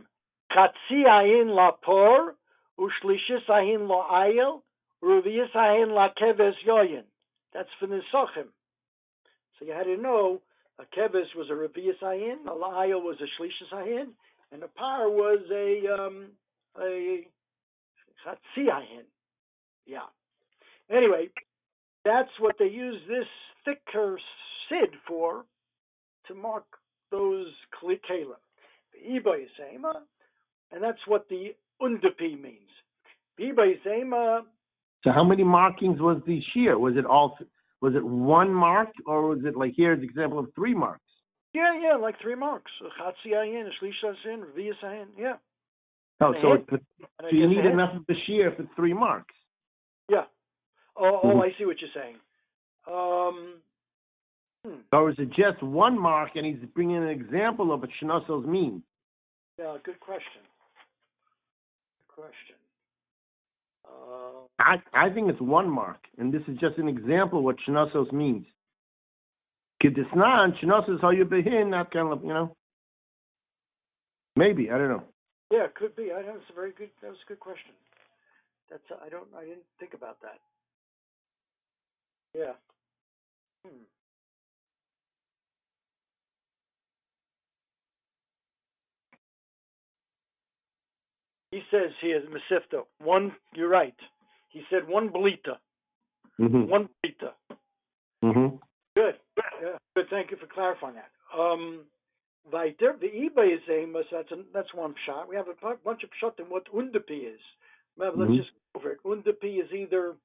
Chatzi 0.51 1.05
ayin 1.05 1.49
lapor 1.55 2.33
u'shlishis 2.79 3.47
ayin 3.47 3.87
la'ayil 3.87 4.61
u'rvius 5.03 5.53
ayin 5.55 5.89
lakeves 5.89 6.55
yoyin. 6.67 7.03
That's 7.53 7.69
for 7.79 7.87
Nisachim. 7.87 8.47
So 9.57 9.65
you 9.65 9.73
had 9.73 9.83
to 9.83 9.97
know 9.97 10.41
a 10.79 10.83
keves 10.83 11.35
was 11.35 11.49
a 11.49 11.53
revius 11.53 11.99
ayin, 12.01 12.45
a 12.47 12.51
la'ayil 12.51 13.01
was 13.01 13.17
a 13.21 13.41
shlishis 13.41 13.71
ayin, 13.73 14.07
and 14.51 14.63
a 14.63 14.67
par 14.67 15.09
was 15.09 15.39
a 15.51 15.87
um, 15.93 16.27
a 16.79 17.25
chatzi 18.25 18.67
ayin. 18.67 19.05
Yeah. 19.85 20.09
Anyway, 20.89 21.29
that's 22.05 22.29
what 22.39 22.55
they 22.59 22.65
use 22.65 22.99
this 23.07 23.27
thicker 23.65 24.19
sid 24.69 24.89
for 25.07 25.45
to 26.27 26.35
mark 26.35 26.65
those 27.11 27.47
kli- 27.81 27.99
kela. 28.09 28.35
The 28.93 29.19
iba 29.19 29.93
and 30.71 30.83
that's 30.83 30.99
what 31.07 31.27
the 31.29 31.55
undapi 31.81 32.41
means. 32.41 32.69
The 33.37 33.45
iba 33.45 33.73
yisema, 33.73 34.41
So 35.03 35.11
how 35.11 35.23
many 35.23 35.43
markings 35.43 35.99
was 35.99 36.21
the 36.25 36.41
shear? 36.53 36.77
Was 36.77 36.95
it 36.97 37.05
all? 37.05 37.37
Was 37.81 37.95
it 37.95 38.05
one 38.05 38.53
mark, 38.53 38.89
or 39.07 39.29
was 39.29 39.39
it 39.43 39.55
like 39.55 39.73
here's 39.75 39.99
an 39.99 40.05
example 40.05 40.37
of 40.37 40.53
three 40.55 40.75
marks? 40.75 41.01
yeah, 41.53 41.77
yeah, 41.81 41.95
like 41.95 42.15
three 42.21 42.35
marks. 42.35 42.71
A 42.81 43.01
Chatzi 43.01 43.33
ayin, 43.33 43.67
a 43.67 43.83
shlish 43.83 43.91
ayin, 44.05 44.43
revius 44.43 44.79
ayin, 44.83 45.07
yeah. 45.17 45.35
Oh, 46.21 46.33
so, 46.41 46.53
it's, 46.53 46.83
so 47.19 47.27
you 47.31 47.47
need 47.47 47.65
enough 47.65 47.95
of 47.95 48.05
the 48.07 48.13
shear 48.27 48.53
for 48.55 48.65
three 48.75 48.93
marks. 48.93 49.33
Oh, 51.03 51.19
oh, 51.23 51.27
Mhm. 51.35 51.43
I 51.43 51.57
see 51.57 51.65
what 51.65 51.81
you're 51.81 51.89
saying. 51.95 52.15
Um, 52.87 53.61
hmm. 54.63 54.81
Or 54.93 55.09
is 55.09 55.17
it 55.17 55.31
just 55.31 55.61
one 55.63 55.97
mark, 55.97 56.35
and 56.35 56.45
he's 56.45 56.63
bringing 56.75 56.97
an 56.97 57.09
example 57.09 57.73
of 57.73 57.81
what 57.81 57.89
shnosos 57.99 58.45
mean? 58.45 58.83
Yeah, 59.57 59.77
good 59.83 59.99
question. 59.99 60.41
Good 61.99 62.23
question. 62.23 62.55
Uh, 63.85 64.45
I 64.59 64.81
I 64.93 65.09
think 65.09 65.29
it's 65.29 65.41
one 65.41 65.69
mark, 65.69 65.99
and 66.17 66.31
this 66.31 66.43
is 66.47 66.57
just 66.59 66.77
an 66.77 66.87
example 66.87 67.39
of 67.39 67.45
what 67.45 67.57
shnosos 67.67 68.11
means. 68.11 68.45
Kedisnan 69.83 70.53
shnosos 70.59 71.01
how 71.01 71.09
you 71.09 71.25
behin, 71.25 71.69
not 71.71 71.91
kind 71.91 72.13
of 72.13 72.23
you 72.23 72.33
know. 72.33 72.55
Maybe 74.35 74.69
I 74.69 74.77
don't 74.77 74.89
know. 74.89 75.03
yeah, 75.51 75.65
it 75.65 75.75
could 75.75 75.95
be. 75.95 76.13
I 76.13 76.21
know 76.21 76.35
it's 76.35 76.49
a 76.49 76.53
very 76.53 76.71
good. 76.71 76.91
That 77.01 77.09
was 77.09 77.19
a 77.25 77.27
good 77.27 77.39
question. 77.39 77.73
That's 78.69 78.83
I 79.03 79.09
don't. 79.09 79.27
I 79.35 79.41
didn't 79.43 79.65
think 79.79 79.93
about 79.93 80.21
that. 80.21 80.39
Yeah. 82.35 82.53
Hmm. 83.65 83.83
He 91.51 91.61
says 91.69 91.91
here, 92.01 92.21
Masifta, 92.29 92.83
one, 93.03 93.33
you're 93.53 93.67
right. 93.69 93.95
He 94.49 94.63
said 94.69 94.87
one 94.87 95.09
belita, 95.09 95.57
Mm-hmm. 96.39 96.69
one 96.69 96.89
belita. 97.05 97.31
Mm-hmm. 98.23 98.55
Good. 98.95 99.15
Yeah. 99.61 99.77
Good. 99.95 100.05
Thank 100.09 100.31
you 100.31 100.37
for 100.37 100.47
clarifying 100.47 100.95
that. 100.95 101.11
Um, 101.37 101.81
weiter, 102.51 102.95
the 102.99 103.07
eBay 103.07 103.53
is 103.55 103.61
Amos. 103.69 104.05
That's 104.11 104.31
a, 104.31 104.37
that's 104.53 104.73
one 104.73 104.95
shot. 105.05 105.29
We 105.29 105.35
have 105.35 105.47
a 105.49 105.75
bunch 105.83 106.03
of 106.03 106.09
shot 106.19 106.39
in 106.39 106.45
what 106.45 106.71
Undapi 106.73 107.33
is. 107.33 107.39
Well, 107.97 108.13
Let's 108.15 108.31
Mhm. 108.31 108.37
just 108.37 108.51
go 108.73 108.79
over 108.79 108.91
it. 108.93 109.03
Undapi 109.03 109.61
is 109.63 109.71
either 109.71 110.15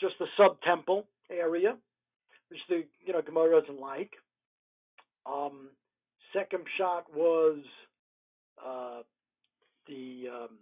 just 0.00 0.14
a 0.20 0.26
sub 0.36 0.60
temple 0.62 1.06
area, 1.30 1.76
which 2.50 2.60
the 2.68 2.84
you 3.06 3.12
know 3.12 3.22
Gemara 3.22 3.60
doesn't 3.62 3.80
like. 3.80 4.12
Um, 5.26 5.70
second 6.34 6.64
shot 6.78 7.06
was 7.14 7.58
uh, 8.64 9.02
the 9.88 10.24
um, 10.32 10.58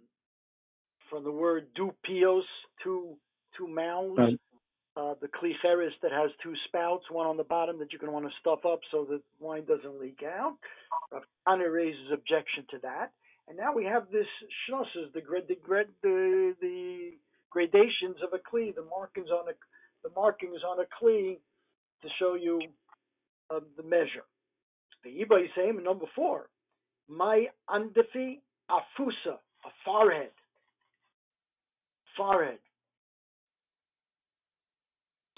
from 1.09 1.23
the 1.23 1.31
word 1.31 1.69
dupios, 1.77 2.43
two 2.83 3.17
two 3.57 3.67
mounds 3.67 4.23
Right. 4.23 4.39
uh, 4.97 5.15
the 5.21 5.29
cleferis 5.29 5.93
that 6.03 6.11
has 6.11 6.31
two 6.43 6.55
spouts, 6.67 7.05
one 7.11 7.27
on 7.27 7.37
the 7.37 7.45
bottom 7.45 7.79
that 7.79 7.93
you're 7.93 8.01
going 8.01 8.09
to 8.11 8.13
want 8.13 8.27
to 8.27 8.39
stuff 8.41 8.65
up 8.67 8.81
so 8.91 9.05
that 9.09 9.23
wine 9.39 9.65
doesn't 9.65 10.01
leak 10.01 10.21
out. 10.25 10.57
Rav 11.13 11.23
Kana 11.47 11.71
raises 11.71 12.11
objection 12.13 12.65
to 12.71 12.79
that. 12.83 13.13
And 13.49 13.57
now 13.57 13.73
we 13.75 13.85
have 13.85 14.11
this 14.11 14.27
shnosses, 14.69 15.13
the, 15.15 15.21
grad, 15.21 15.45
the, 15.49 15.55
grad, 15.55 15.87
the, 16.03 16.55
the 16.61 17.11
gradations 17.51 18.17
of 18.23 18.33
a 18.33 18.39
kli, 18.39 18.75
the 18.75 18.85
markings 18.85 19.29
on 19.31 19.47
a 19.49 19.53
the 20.03 20.09
markings 20.15 20.61
on 20.67 20.79
a 20.79 21.03
kli 21.03 21.37
to 22.01 22.09
show 22.19 22.35
you 22.35 22.61
uh, 23.49 23.59
the 23.77 23.83
measure. 23.83 24.25
The 25.03 25.09
Iba 25.09 25.45
saying 25.55 25.83
number 25.83 26.05
four, 26.15 26.49
my 27.07 27.47
andefi 27.69 28.39
afusa, 28.69 29.37
a 29.65 29.69
forehead, 29.83 30.31
forehead. 32.15 32.59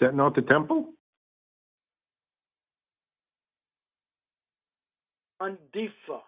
that 0.00 0.14
not 0.14 0.34
the 0.34 0.42
temple? 0.42 0.86
Andifa. 5.40 6.20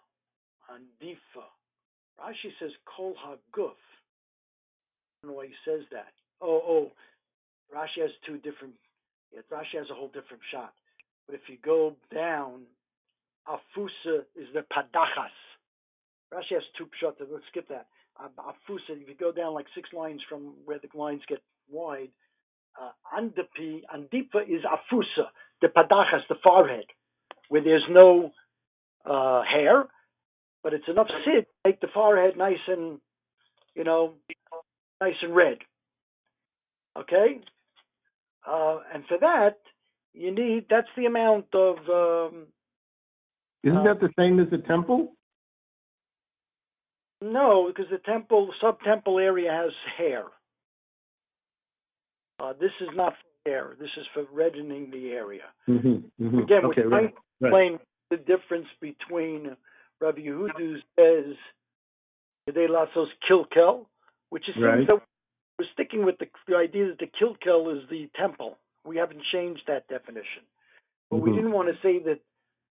Andifa. 0.70 1.46
Rashi 2.20 2.50
says 2.60 2.70
kol 2.96 3.14
haguf. 3.14 3.70
I 3.70 5.22
don't 5.22 5.32
know 5.32 5.38
why 5.38 5.46
he 5.46 5.54
says 5.64 5.82
that. 5.92 6.12
Oh, 6.40 6.62
oh. 6.66 6.92
Rashi 7.74 8.02
has 8.02 8.10
two 8.26 8.36
different. 8.38 8.74
Yeah, 9.32 9.40
Rashi 9.50 9.78
has 9.78 9.90
a 9.90 9.94
whole 9.94 10.08
different 10.08 10.42
shot. 10.52 10.72
But 11.26 11.34
if 11.34 11.42
you 11.48 11.56
go 11.64 11.96
down, 12.14 12.62
afusa 13.48 14.20
is 14.36 14.48
the 14.54 14.60
padachas. 14.60 15.34
Rashi 16.32 16.54
has 16.54 16.62
two 16.78 16.88
shots. 17.00 17.20
Let's 17.20 17.44
skip 17.50 17.68
that. 17.68 17.86
Afusa. 18.20 18.90
If 18.90 19.08
you 19.08 19.14
go 19.18 19.32
down 19.32 19.54
like 19.54 19.66
six 19.74 19.90
lines 19.92 20.20
from 20.28 20.54
where 20.64 20.78
the 20.78 20.88
lines 20.96 21.22
get 21.28 21.42
wide, 21.70 22.10
uh, 22.80 22.90
andipi, 23.18 23.82
andipa 23.94 24.42
is 24.48 24.62
afusa, 24.64 25.26
the 25.62 25.68
padachas, 25.68 26.26
the 26.28 26.36
forehead, 26.42 26.86
where 27.48 27.62
there's 27.62 27.86
no 27.90 28.32
uh, 29.04 29.42
hair, 29.42 29.84
but 30.62 30.74
it's 30.74 30.88
enough 30.88 31.08
sid 31.24 31.44
to 31.44 31.68
make 31.68 31.80
the 31.80 31.88
forehead 31.92 32.36
nice 32.36 32.58
and, 32.68 33.00
you 33.74 33.84
know, 33.84 34.14
nice 35.00 35.14
and 35.22 35.34
red. 35.34 35.58
Okay? 36.98 37.40
Uh, 38.46 38.78
and 38.94 39.04
for 39.06 39.18
that, 39.20 39.58
you 40.14 40.30
need, 40.34 40.66
that's 40.70 40.88
the 40.96 41.06
amount 41.06 41.46
of, 41.54 41.76
um, 41.88 42.46
Isn't 43.62 43.78
Uh, 43.78 43.84
that 43.84 44.00
the 44.00 44.12
same 44.18 44.38
as 44.38 44.48
the 44.50 44.58
temple? 44.58 45.12
no, 47.20 47.66
because 47.66 47.90
the 47.90 47.98
temple, 47.98 48.52
sub-temple 48.60 49.18
area 49.18 49.50
has 49.50 49.72
hair. 49.96 50.24
Uh, 52.38 52.52
this 52.60 52.72
is 52.80 52.88
not 52.94 53.14
for 53.14 53.50
hair. 53.50 53.76
This 53.80 53.90
is 53.96 54.06
for 54.14 54.24
reddening 54.32 54.90
the 54.90 55.12
area. 55.12 55.44
Mm-hmm. 55.68 56.24
mm-hmm. 56.24 56.38
Again, 56.40 56.64
okay, 56.66 56.82
we're 56.82 56.90
right. 56.90 57.14
explain 57.40 57.78
the 58.10 58.18
difference 58.18 58.68
between 58.80 59.56
Rabbi 60.00 60.20
Yehuda 60.20 60.82
says 60.98 61.34
they 62.46 62.66
lasos 62.66 63.08
kilkel, 63.28 63.86
which 64.30 64.48
is 64.48 64.56
Right. 64.56 64.86
that 64.86 65.02
we're 65.58 65.66
sticking 65.72 66.04
with 66.04 66.18
the, 66.18 66.26
the 66.46 66.56
idea 66.56 66.86
that 66.88 66.98
the 66.98 67.06
kilkel 67.06 67.76
is 67.76 67.88
the 67.88 68.08
temple. 68.18 68.58
We 68.84 68.96
haven't 68.96 69.22
changed 69.32 69.62
that 69.66 69.88
definition, 69.88 70.42
but 71.10 71.18
we 71.18 71.30
Mhm. 71.30 71.34
didn't 71.36 71.52
want 71.52 71.68
to 71.68 71.80
say 71.82 71.98
that 72.00 72.20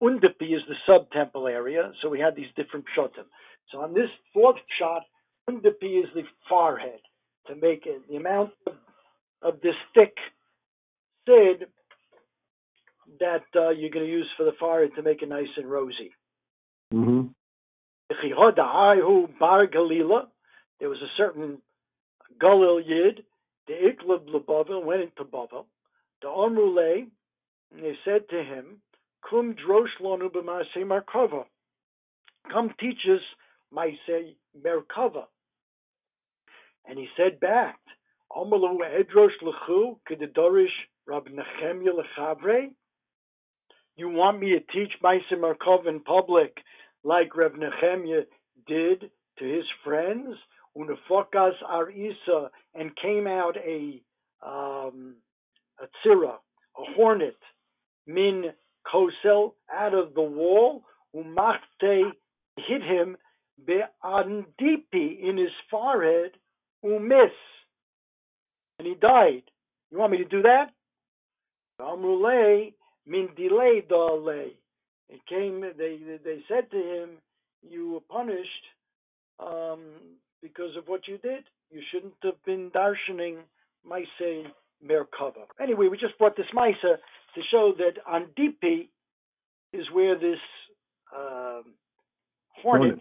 undapi 0.02 0.54
is 0.54 0.64
the 0.68 0.76
sub 0.86 1.10
temple 1.10 1.48
area, 1.48 1.92
so 2.00 2.08
we 2.08 2.20
had 2.20 2.34
these 2.36 2.52
different 2.54 2.86
shotim. 2.96 3.26
So 3.70 3.80
on 3.80 3.92
this 3.94 4.10
fourth 4.32 4.60
shot, 4.78 5.02
undapi 5.48 6.04
is 6.04 6.12
the 6.14 6.24
forehead 6.48 7.00
to 7.46 7.56
make 7.56 7.86
it 7.86 8.06
the 8.08 8.16
amount 8.16 8.52
of, 8.66 8.76
of 9.42 9.60
this 9.60 9.76
thick 9.94 10.16
sid 11.26 11.68
that 13.20 13.44
uh, 13.56 13.70
you're 13.70 13.90
going 13.90 14.06
to 14.06 14.10
use 14.12 14.30
for 14.36 14.44
the 14.44 14.52
forehead 14.52 14.94
to 14.94 15.02
make 15.02 15.22
it 15.22 15.28
nice 15.28 15.48
and 15.56 15.70
rosy. 15.70 16.14
Mm-hmm. 16.92 17.28
Chihoda'ahu 18.12 19.38
bar 19.38 19.66
Galila. 19.66 20.28
There 20.80 20.88
was 20.88 21.02
a 21.02 21.08
certain 21.16 21.60
Galil 22.40 22.81
Yid, 22.87 23.24
the 23.66 23.74
Iklab 23.74 24.29
Bavel 24.46 24.85
went 24.85 25.03
into 25.03 25.24
Bavel. 25.24 25.66
The 26.22 26.29
Omrule, 26.29 27.07
and 27.72 27.85
they 27.85 27.96
said 28.05 28.29
to 28.31 28.42
him, 28.42 28.81
Kum 29.29 29.55
drosh 29.55 30.01
lonu 30.01 30.31
b'maaseh 30.31 30.79
Merkava. 30.79 31.44
Come 32.51 32.72
teach 32.81 33.07
us 33.12 33.20
Maaseh 33.74 34.35
Merkava. 34.64 35.24
And 36.87 36.98
he 36.98 37.09
said 37.16 37.40
back, 37.40 37.79
Omalu 38.33 38.79
edrosh 38.81 39.37
lechu 39.42 39.98
kedidorish 40.11 40.66
Rab 41.07 41.29
Nechemia 41.29 41.90
Lechavre. 41.92 42.70
You 43.96 44.09
want 44.09 44.40
me 44.40 44.51
to 44.51 44.61
teach 44.61 44.92
Maaseh 45.03 45.33
Merkava 45.33 45.88
in 45.88 46.01
public 46.01 46.57
like 47.05 47.37
Reb 47.37 47.55
Nechemia 47.55 48.24
did 48.66 49.11
to 49.38 49.44
his 49.44 49.64
friends? 49.85 50.37
Unefokas 50.78 51.54
Ar 51.66 51.90
Isa 51.90 52.50
and 52.74 52.94
came 52.96 53.26
out 53.26 53.56
a 53.56 54.00
um, 54.46 55.16
a 55.80 55.86
tzira, 56.06 56.34
a 56.34 56.92
hornet, 56.94 57.36
min 58.06 58.44
kosel 58.86 59.54
out 59.72 59.94
of 59.94 60.14
the 60.14 60.22
wall. 60.22 60.84
Umachte 61.14 62.12
hit 62.56 62.82
him 62.82 63.16
be'andipi 63.66 65.20
in 65.22 65.36
his 65.36 65.50
forehead. 65.70 66.32
Umis 66.84 67.30
and 68.78 68.86
he 68.86 68.94
died. 68.94 69.42
You 69.90 69.98
want 69.98 70.12
me 70.12 70.18
to 70.18 70.24
do 70.24 70.42
that? 70.42 70.70
Amrulay 71.80 72.72
min 73.06 73.28
delay 73.36 73.82
dalay. 73.88 74.52
It 75.08 75.20
came. 75.28 75.60
They 75.60 75.98
they 76.22 76.44
said 76.48 76.70
to 76.70 76.76
him, 76.76 77.10
"You 77.62 77.92
were 77.92 78.00
punished 78.00 78.64
um, 79.40 79.80
because 80.42 80.77
of 80.77 80.88
what 80.88 81.07
you 81.09 81.18
did. 81.18 81.44
You 81.70 81.81
shouldn't 81.92 82.14
have 82.22 82.42
been 82.44 82.70
darshaning 82.70 83.38
Maise 83.85 84.46
Merkava." 84.85 85.46
Anyway, 85.61 85.88
we 85.88 85.98
just 85.98 86.18
brought 86.18 86.37
this 86.37 86.46
Maisa 86.55 86.96
to 87.35 87.40
show 87.51 87.72
that 87.79 88.01
on 88.07 88.27
Dipi 88.38 88.88
is 89.72 89.87
where 89.92 90.18
this 90.18 90.38
um, 91.16 91.74
hornet 92.62 92.98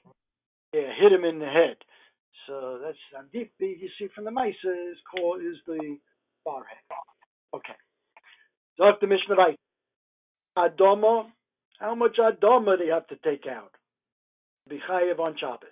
yeah, 0.73 0.93
hit 1.00 1.12
him 1.12 1.23
in 1.23 1.39
the 1.39 1.45
head. 1.45 1.78
So 2.47 2.80
that's 2.84 2.97
on 3.17 3.26
Dipi. 3.34 3.80
You 3.80 3.89
see 4.00 4.08
from 4.13 4.26
the 4.26 4.32
Maisa 4.32 4.91
is 4.91 4.97
called 5.12 5.41
is 5.41 5.58
the 5.65 5.97
forehead. 6.43 6.78
Okay. 7.54 7.73
So 8.78 8.86
after 8.86 9.08
Mishnah 9.08 9.36
right. 9.36 9.58
Adoma, 10.58 11.28
how 11.80 11.95
much 11.95 12.17
Adoma 12.19 12.78
they 12.78 12.88
have 12.88 13.08
to 13.08 13.15
take 13.23 13.45
out? 13.47 13.71
Bichayev 14.69 15.19
on 15.19 15.36
Shabbos. 15.39 15.69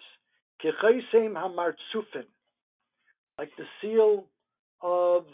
Kechesem 0.71 1.33
hamartzufin, 1.33 2.25
like 3.37 3.49
the 3.57 3.65
seal 3.81 4.25
of 4.81 5.25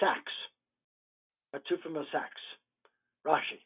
sacks. 0.00 0.32
Martzufim 1.54 1.98
of 1.98 2.06
sacks. 2.12 2.40
Rashi. 3.26 3.60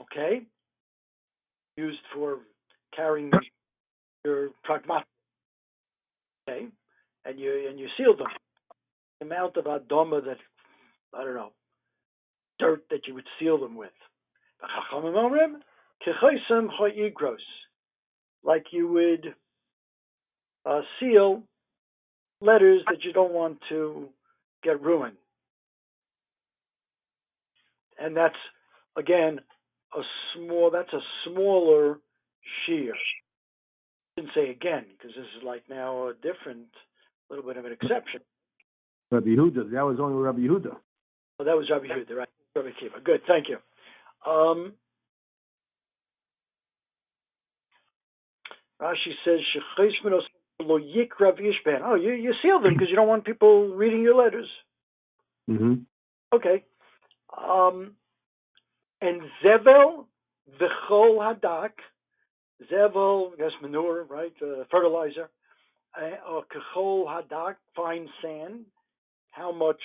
Okay? 0.00 0.42
Used 1.76 1.98
for 2.14 2.38
carrying 2.94 3.30
your 4.24 4.50
pragmatia. 4.68 5.04
Okay? 6.48 6.66
And 7.24 7.38
you 7.38 7.68
and 7.68 7.78
you 7.78 7.88
seal 7.96 8.16
them. 8.16 8.26
The 9.20 9.26
amount 9.26 9.56
of 9.56 9.64
Adoma 9.64 10.24
that 10.24 10.38
I 11.14 11.24
don't 11.24 11.34
know 11.34 11.52
dirt 12.58 12.84
that 12.90 13.06
you 13.06 13.14
would 13.14 13.26
seal 13.38 13.58
them 13.58 13.74
with. 13.74 13.90
Like 18.44 18.66
you 18.72 18.88
would 18.88 19.34
uh, 20.64 20.80
seal 20.98 21.42
letters 22.40 22.82
that 22.88 23.04
you 23.04 23.12
don't 23.12 23.32
want 23.32 23.58
to 23.68 24.08
get 24.62 24.82
ruined. 24.82 25.16
And 27.98 28.16
that's, 28.16 28.34
again, 28.96 29.40
a 29.96 30.00
small, 30.34 30.70
that's 30.72 30.92
a 30.92 31.00
smaller 31.24 31.98
shear. 32.66 32.94
I 32.94 34.20
didn't 34.20 34.32
say 34.34 34.50
again, 34.50 34.86
because 34.96 35.14
this 35.16 35.26
is 35.36 35.44
like 35.44 35.62
now 35.70 36.08
a 36.08 36.14
different, 36.14 36.68
little 37.30 37.44
bit 37.44 37.56
of 37.56 37.64
an 37.64 37.72
exception. 37.72 38.20
Rabbi 39.10 39.28
Yehuda. 39.28 39.70
That 39.70 39.84
was 39.84 39.98
only 40.00 40.20
Rabbi 40.20 40.40
Yehuda. 40.40 40.76
Oh, 41.38 41.44
that 41.44 41.56
was 41.56 41.70
Rabbi 41.70 41.86
Yehuda, 41.86 42.16
right? 42.16 42.28
Rabbi 42.56 42.70
Kiva. 42.78 43.00
Good, 43.04 43.20
thank 43.26 43.46
you. 43.48 43.58
Um, 44.30 44.72
Rashi 48.82 49.12
says, 49.24 49.40
lo 50.60 50.78
yikrav 50.78 51.40
ishban. 51.40 51.80
Oh, 51.84 51.94
you, 51.94 52.12
you 52.12 52.32
seal 52.42 52.60
them 52.60 52.74
because 52.74 52.88
you 52.90 52.96
don't 52.96 53.08
want 53.08 53.24
people 53.24 53.68
reading 53.68 54.02
your 54.02 54.16
letters. 54.16 54.48
Mm-hmm. 55.48 55.74
Okay. 56.34 56.64
Um, 57.36 57.92
and 59.00 59.22
zevel 59.44 60.06
v'chol 60.60 61.18
hadak. 61.18 61.70
Zevel, 62.72 63.32
I 63.32 63.36
guess 63.36 63.52
manure, 63.60 64.04
right? 64.04 64.32
Uh, 64.42 64.64
fertilizer. 64.70 65.28
Uh, 65.96 66.30
or 66.30 66.44
kechol 66.44 67.06
hadak, 67.06 67.56
fine 67.76 68.08
sand. 68.22 68.60
How 69.30 69.52
much 69.52 69.80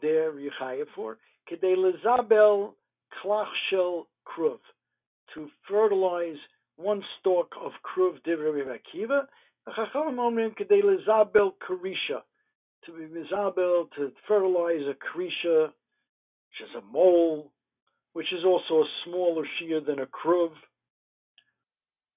there 0.00 0.38
you 0.38 0.50
Yechayev 0.60 0.86
for? 0.94 1.18
Kedei 1.50 1.76
lezabel 1.76 2.72
klach 3.22 3.46
shel 3.70 4.06
kruv, 4.26 4.58
to 5.34 5.48
fertilize 5.68 6.36
one 6.76 7.02
stalk 7.18 7.52
of 7.62 7.72
kruv 7.84 8.22
divrei 8.26 8.64
Akiva. 8.66 9.22
Chachamim 9.68 10.16
omrim 10.16 10.54
kedei 10.56 10.82
lezabel 10.82 11.52
karisha, 11.68 12.22
to 12.84 12.92
be 12.92 13.04
mizabel, 13.04 13.90
to 13.96 14.12
fertilize 14.28 14.82
a 14.88 14.94
karisha, 14.94 15.66
which 15.66 16.60
is 16.68 16.74
a 16.76 16.92
mole, 16.92 17.50
which 18.12 18.32
is 18.32 18.44
also 18.44 18.82
a 18.82 18.88
smaller 19.04 19.44
shear 19.58 19.80
than 19.80 19.98
a 19.98 20.06
kruv. 20.06 20.50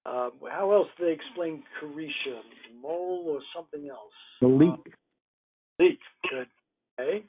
Um, 0.06 0.32
how 0.50 0.72
else 0.72 0.88
do 0.96 1.06
they 1.06 1.12
explain 1.12 1.62
karisha? 1.82 2.40
Mole 2.80 3.24
or 3.26 3.40
something 3.54 3.90
else? 3.90 4.12
The 4.40 4.46
leak. 4.46 4.70
Um, 4.70 4.82
leak. 5.78 5.98
Good. 6.30 6.46
Okay. 6.98 7.24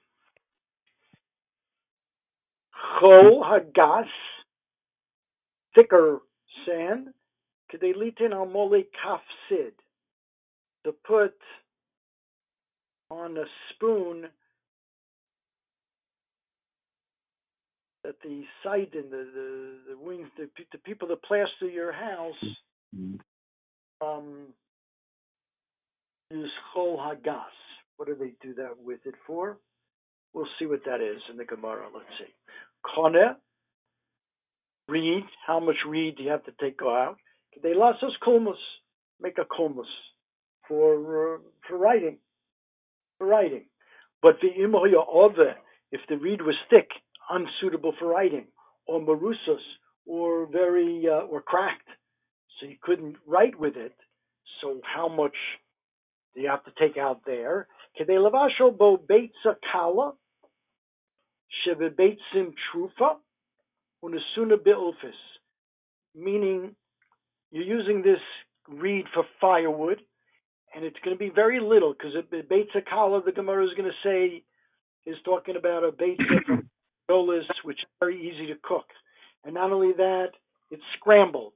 Chol 3.02 3.44
hagas, 3.44 4.06
thicker 5.76 6.20
sand, 6.65 7.08
kedelitin 7.73 8.34
al 8.34 8.45
mole 8.45 8.84
kafsid, 9.03 9.73
to 10.84 10.91
put 11.05 11.36
on 13.10 13.38
a 13.38 13.45
spoon 13.69 14.25
that 18.03 18.15
the 18.23 18.43
site 18.63 18.93
and 18.93 19.12
the 19.12 19.27
the, 19.34 19.77
the 19.89 19.97
wings, 19.97 20.27
the, 20.38 20.49
the 20.71 20.77
people 20.79 21.07
that 21.07 21.23
plaster 21.23 21.67
your 21.67 21.91
house, 21.91 22.43
um, 24.01 24.47
use 26.31 26.51
chol 26.75 26.97
hagas. 26.97 27.43
What 27.97 28.07
do 28.07 28.15
they 28.15 28.34
do 28.41 28.55
that 28.55 28.77
with 28.84 28.99
it 29.05 29.15
for? 29.27 29.57
We'll 30.34 30.47
see 30.57 30.65
what 30.65 30.86
that 30.86 31.01
is 31.01 31.21
in 31.29 31.38
the 31.38 31.45
Gemara. 31.45 31.88
Let's 31.93 32.07
see. 32.17 32.34
Kone, 32.86 33.36
reed. 34.88 35.23
How 35.45 35.60
much 35.60 35.75
reed 35.88 36.17
do 36.17 36.23
you 36.23 36.31
have 36.31 36.45
to 36.45 36.53
take 36.60 36.81
out? 36.81 37.17
They 37.61 37.73
lasos 37.73 38.17
kulmus, 38.25 38.55
make 39.21 39.37
a 39.37 39.45
kulmus 39.45 39.85
for 40.67 41.35
uh, 41.35 41.37
for 41.67 41.77
writing, 41.77 42.17
for 43.17 43.27
writing. 43.27 43.65
But 44.21 44.37
the 44.41 44.49
imoya 44.61 45.03
ove, 45.11 45.55
if 45.91 46.01
the 46.09 46.17
reed 46.17 46.41
was 46.41 46.55
thick, 46.69 46.89
unsuitable 47.29 47.93
for 47.99 48.07
writing, 48.07 48.45
or 48.87 48.99
marusos, 48.99 49.61
or 50.05 50.47
very 50.47 51.05
uh, 51.07 51.25
or 51.25 51.41
cracked, 51.41 51.87
so 52.59 52.67
you 52.67 52.77
couldn't 52.81 53.17
write 53.27 53.59
with 53.59 53.75
it. 53.75 53.93
So 54.61 54.79
how 54.83 55.07
much 55.07 55.35
do 56.35 56.41
you 56.41 56.49
have 56.49 56.63
to 56.65 56.71
take 56.79 56.97
out 56.97 57.21
there? 57.25 57.67
Kedei 57.99 58.17
lavasho 58.17 58.75
bo 58.77 58.97
beitza 58.97 59.55
kala, 59.71 60.13
shevebeitzim 61.67 62.53
trufa, 62.73 63.17
unasuna 64.03 64.57
be'ulfis. 64.63 65.19
Meaning, 66.15 66.75
you're 67.51 67.63
using 67.63 68.01
this 68.01 68.19
reed 68.69 69.05
for 69.13 69.23
firewood, 69.39 70.01
and 70.75 70.85
it's 70.85 70.97
going 71.03 71.15
to 71.15 71.19
be 71.19 71.29
very 71.33 71.59
little, 71.59 71.93
because 71.93 72.13
the 72.31 72.41
beitza 72.43 72.85
kala, 72.89 73.21
the 73.25 73.31
Gemara 73.31 73.65
is 73.65 73.73
going 73.77 73.89
to 73.89 74.07
say, 74.07 74.43
is 75.05 75.17
talking 75.25 75.55
about 75.57 75.83
a 75.83 75.91
beitza 75.91 76.45
from 76.45 76.69
Golis, 77.09 77.45
which 77.63 77.79
is 77.79 77.89
very 77.99 78.17
easy 78.19 78.47
to 78.47 78.59
cook. 78.63 78.85
And 79.43 79.53
not 79.55 79.71
only 79.71 79.93
that, 79.97 80.29
it's 80.71 80.83
scrambled, 80.99 81.53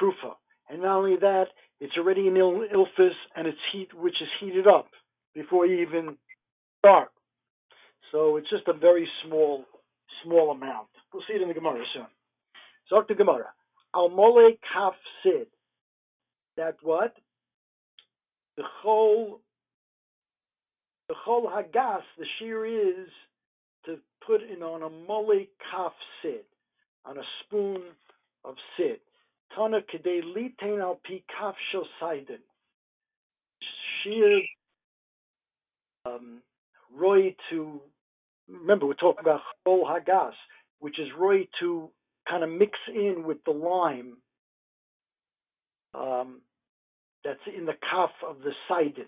trufa. 0.00 0.34
And 0.70 0.82
not 0.82 0.98
only 0.98 1.16
that, 1.16 1.46
it's 1.80 1.94
already 1.98 2.28
in 2.28 2.36
il- 2.36 2.66
ilfis 2.74 3.10
and 3.36 3.46
it's 3.46 3.58
heat, 3.72 3.92
which 3.94 4.16
is 4.22 4.28
heated 4.40 4.66
up 4.66 4.88
before 5.34 5.66
you 5.66 5.80
even 5.82 6.16
start. 6.80 7.10
So 8.12 8.36
it's 8.36 8.50
just 8.50 8.68
a 8.68 8.72
very 8.72 9.08
small, 9.26 9.64
small 10.24 10.50
amount. 10.52 10.88
We'll 11.12 11.22
see 11.28 11.34
it 11.34 11.42
in 11.42 11.48
the 11.48 11.54
Gemara 11.54 11.84
soon. 11.94 12.06
So 12.88 13.02
the 13.08 13.14
Gemara. 13.14 13.46
Al 13.96 14.10
mole 14.10 14.58
kaf 14.72 14.94
sid. 15.22 15.46
That 16.58 16.76
what? 16.82 17.14
The 18.58 18.64
whole, 18.82 19.40
the 21.08 21.14
whole 21.14 21.48
hagas, 21.48 22.02
the 22.18 22.26
shear 22.38 22.66
is 22.66 23.08
to 23.86 23.96
put 24.26 24.42
in 24.42 24.62
on 24.62 24.82
a 24.82 24.90
mole 24.90 25.46
kaf 25.70 25.92
sid, 26.20 26.44
on 27.06 27.16
a 27.16 27.22
spoon 27.40 27.82
of 28.44 28.56
sid. 28.76 29.00
Tana 29.54 29.80
kedei 29.80 30.20
litain 30.22 30.80
al 30.80 31.00
pi 31.06 31.22
kaf 31.38 31.54
shel 31.72 31.86
seiden. 32.02 32.42
Shear 34.02 34.40
um, 36.04 36.42
roy 36.94 37.34
to, 37.50 37.80
remember 38.46 38.86
we're 38.86 38.94
talking 38.94 39.20
about 39.20 39.40
chol 39.66 39.84
hagas, 39.84 40.34
which 40.80 40.98
is 40.98 41.08
roy 41.18 41.48
to 41.60 41.90
kind 42.28 42.44
of 42.44 42.50
mix 42.50 42.72
in 42.88 43.24
with 43.26 43.38
the 43.44 43.52
lime 43.52 44.16
um, 45.94 46.40
that's 47.24 47.40
in 47.56 47.66
the 47.66 47.74
cuff 47.90 48.10
of 48.26 48.38
the 48.40 48.52
sidon. 48.68 49.06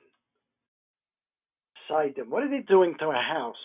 Sidon. 1.89 2.31
What 2.31 2.43
are 2.43 2.51
they 2.51 2.65
doing 2.67 2.95
to 3.01 3.07
a 3.07 3.13
house? 3.13 3.57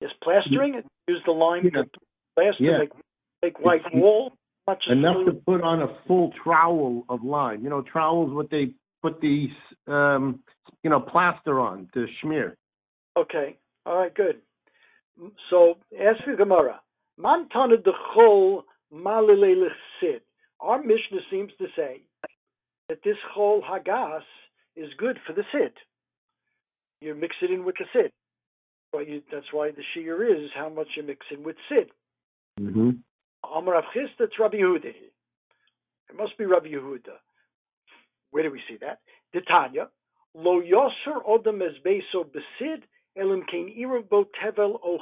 Is 0.00 0.10
plastering 0.22 0.74
it? 0.74 0.84
Use 1.08 1.22
the 1.24 1.32
lime 1.32 1.64
Yeah. 1.64 1.82
to 1.82 1.90
plaster, 2.34 2.62
Yeah. 2.62 2.78
make, 2.78 2.92
make 3.42 3.60
white 3.60 3.94
wall? 3.94 4.36
Not 4.66 4.78
just 4.78 4.90
Enough 4.90 5.24
to 5.26 5.32
put 5.32 5.62
on 5.62 5.82
a 5.82 5.88
full 6.06 6.32
trowel 6.32 7.04
of 7.08 7.24
lime. 7.24 7.64
You 7.64 7.70
know, 7.70 7.82
trowels 7.82 8.32
what 8.32 8.50
they 8.50 8.74
put 9.02 9.20
these, 9.20 9.50
um, 9.88 10.42
you 10.82 10.90
know, 10.90 11.00
plaster 11.00 11.58
on 11.58 11.88
to 11.94 12.06
smear. 12.20 12.56
Okay. 13.16 13.56
All 13.86 13.96
right. 13.96 14.14
Good. 14.14 14.40
So 15.50 15.78
ask 15.98 16.24
the 16.26 16.36
Gemara. 16.36 16.80
Man 17.18 17.48
tana 17.52 17.76
de 17.76 17.92
chol 18.14 18.62
malilei 18.92 19.68
sid. 20.00 20.22
Our 20.60 20.82
Mishnah 20.82 21.20
seems 21.30 21.52
to 21.58 21.66
say 21.76 22.02
that 22.88 22.98
this 23.04 23.16
chol 23.36 23.60
hagas 23.62 24.22
is 24.76 24.88
good 24.98 25.18
for 25.26 25.32
the 25.32 25.44
sid. 25.52 25.72
You 27.00 27.14
mix 27.14 27.36
it 27.42 27.50
in 27.50 27.64
with 27.64 27.76
the 27.78 27.84
sid. 27.92 28.12
Well, 28.92 29.04
you, 29.04 29.22
that's 29.30 29.52
why 29.52 29.70
the 29.70 29.82
shear 29.94 30.22
is 30.24 30.50
how 30.54 30.68
much 30.68 30.88
you 30.96 31.02
mix 31.02 31.26
in 31.30 31.42
with 31.42 31.56
sid. 31.68 31.90
Mm-hmm. 32.60 32.90
Amar 33.56 33.74
Rav 33.74 33.84
Rabbi 34.38 34.56
Yehuda. 34.56 34.84
It 34.84 36.16
must 36.16 36.36
be 36.38 36.44
Rabbi 36.44 36.68
Yehuda. 36.68 37.16
Where 38.30 38.42
do 38.42 38.50
we 38.50 38.60
see 38.68 38.76
that? 38.80 39.00
Titania, 39.32 39.88
lo 40.34 40.60
yoser 40.60 41.22
odem 41.26 41.62
es 41.62 41.76
beso 41.84 42.24
besid 42.24 42.82
elim 43.16 43.44
kein 43.50 43.68
irav 43.78 44.08
bo 44.08 44.24
tevel 44.42 44.78
o. 44.84 44.98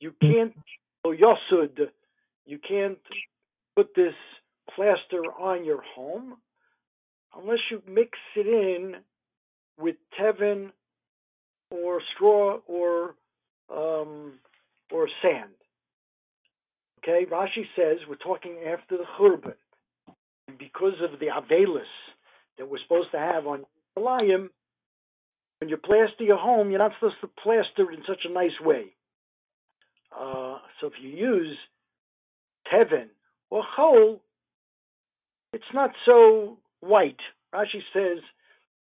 You 0.00 0.12
can't 0.20 0.54
lo 1.04 1.14
yosud. 1.14 1.88
You 2.46 2.58
can't 2.66 2.98
put 3.76 3.94
this 3.94 4.14
plaster 4.74 5.22
on 5.38 5.64
your 5.64 5.82
home 5.94 6.36
unless 7.36 7.58
you 7.70 7.82
mix 7.86 8.18
it 8.36 8.46
in 8.46 8.96
with 9.78 9.96
tevin 10.18 10.70
or 11.70 12.00
straw 12.14 12.58
or 12.66 13.14
um, 13.70 14.34
or 14.90 15.08
sand. 15.22 15.50
Okay, 16.98 17.26
Rashi 17.30 17.64
says 17.76 17.98
we're 18.08 18.16
talking 18.16 18.56
after 18.66 18.96
the 18.96 19.04
Churban. 19.18 19.54
Because 20.58 20.94
of 21.02 21.20
the 21.20 21.26
Avelis 21.26 21.82
that 22.56 22.68
we're 22.68 22.78
supposed 22.82 23.10
to 23.12 23.18
have 23.18 23.46
on 23.46 23.64
Yerushalayim, 23.96 24.48
when 25.58 25.68
you 25.68 25.76
plaster 25.76 26.24
your 26.24 26.38
home, 26.38 26.70
you're 26.70 26.78
not 26.78 26.92
supposed 26.98 27.20
to 27.20 27.28
plaster 27.42 27.90
it 27.90 27.98
in 27.98 28.04
such 28.06 28.24
a 28.24 28.32
nice 28.32 28.58
way. 28.60 28.86
Uh, 30.16 30.58
so 30.80 30.86
if 30.86 30.94
you 31.00 31.10
use 31.10 31.56
Tevin 32.72 33.08
or 33.50 33.62
Chol, 33.76 34.20
it's 35.52 35.64
not 35.74 35.90
so 36.06 36.58
white. 36.80 37.20
Rashi 37.54 37.82
says 37.92 38.22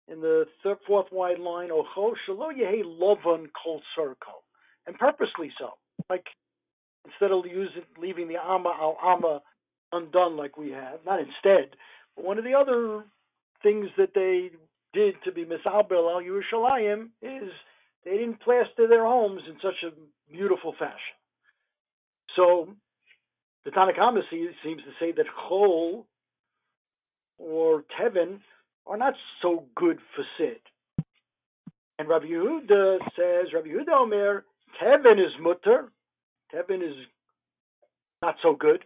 in 0.08 0.22
the 0.22 0.46
third, 0.64 0.78
fourth 0.86 1.08
wide 1.12 1.40
line, 1.40 1.72
O 1.72 1.84
Chol 1.96 2.14
shalo 2.28 2.50
yehi 2.52 2.84
lovan 2.84 3.48
kol 3.64 3.82
circle, 3.96 4.44
and 4.86 4.98
purposely 4.98 5.52
so. 5.60 5.72
Like 6.10 6.26
instead 7.06 7.32
of 7.32 7.46
using 7.46 7.84
leaving 8.00 8.28
the 8.28 8.36
ama 8.36 8.70
al 8.70 8.98
ama 9.04 9.42
undone 9.92 10.38
like 10.38 10.58
we 10.58 10.72
have, 10.72 11.00
not 11.06 11.20
instead, 11.20 11.76
but 12.16 12.26
one 12.26 12.38
of 12.38 12.44
the 12.44 12.54
other 12.54 13.06
things 13.64 13.88
that 13.98 14.14
they 14.14 14.52
did 14.94 15.16
to 15.26 15.32
be 15.32 15.46
misabel 15.46 16.12
al 16.12 16.22
Yerushalayim 16.22 17.10
is 17.22 17.50
they 18.06 18.12
didn't 18.12 18.42
plaster 18.42 18.88
their 18.88 19.04
homes 19.06 19.42
in 19.48 19.56
such 19.62 19.84
a 19.84 20.32
beautiful 20.32 20.74
fashion. 20.74 21.18
So 22.36 22.70
the 23.66 23.72
Tanna 23.72 23.94
Kamma 23.94 24.22
seems 24.32 24.56
to 24.64 24.92
say 25.00 25.12
that 25.12 25.26
chol 25.50 26.06
or 27.38 27.84
tevin 28.00 28.40
are 28.86 28.98
not 28.98 29.14
so 29.42 29.66
good 29.76 30.00
for 30.16 30.24
sid. 30.38 30.60
And 32.00 32.08
Rabbi 32.08 32.26
Yehuda 32.26 33.00
says, 33.16 33.54
Rabbi 33.54 33.68
Yehuda 33.68 33.94
Omer, 33.94 34.46
tevin 34.82 35.20
is 35.20 35.34
mutter, 35.42 35.92
Tevin 36.54 36.82
is 36.82 36.96
not 38.22 38.36
so 38.42 38.56
good, 38.56 38.86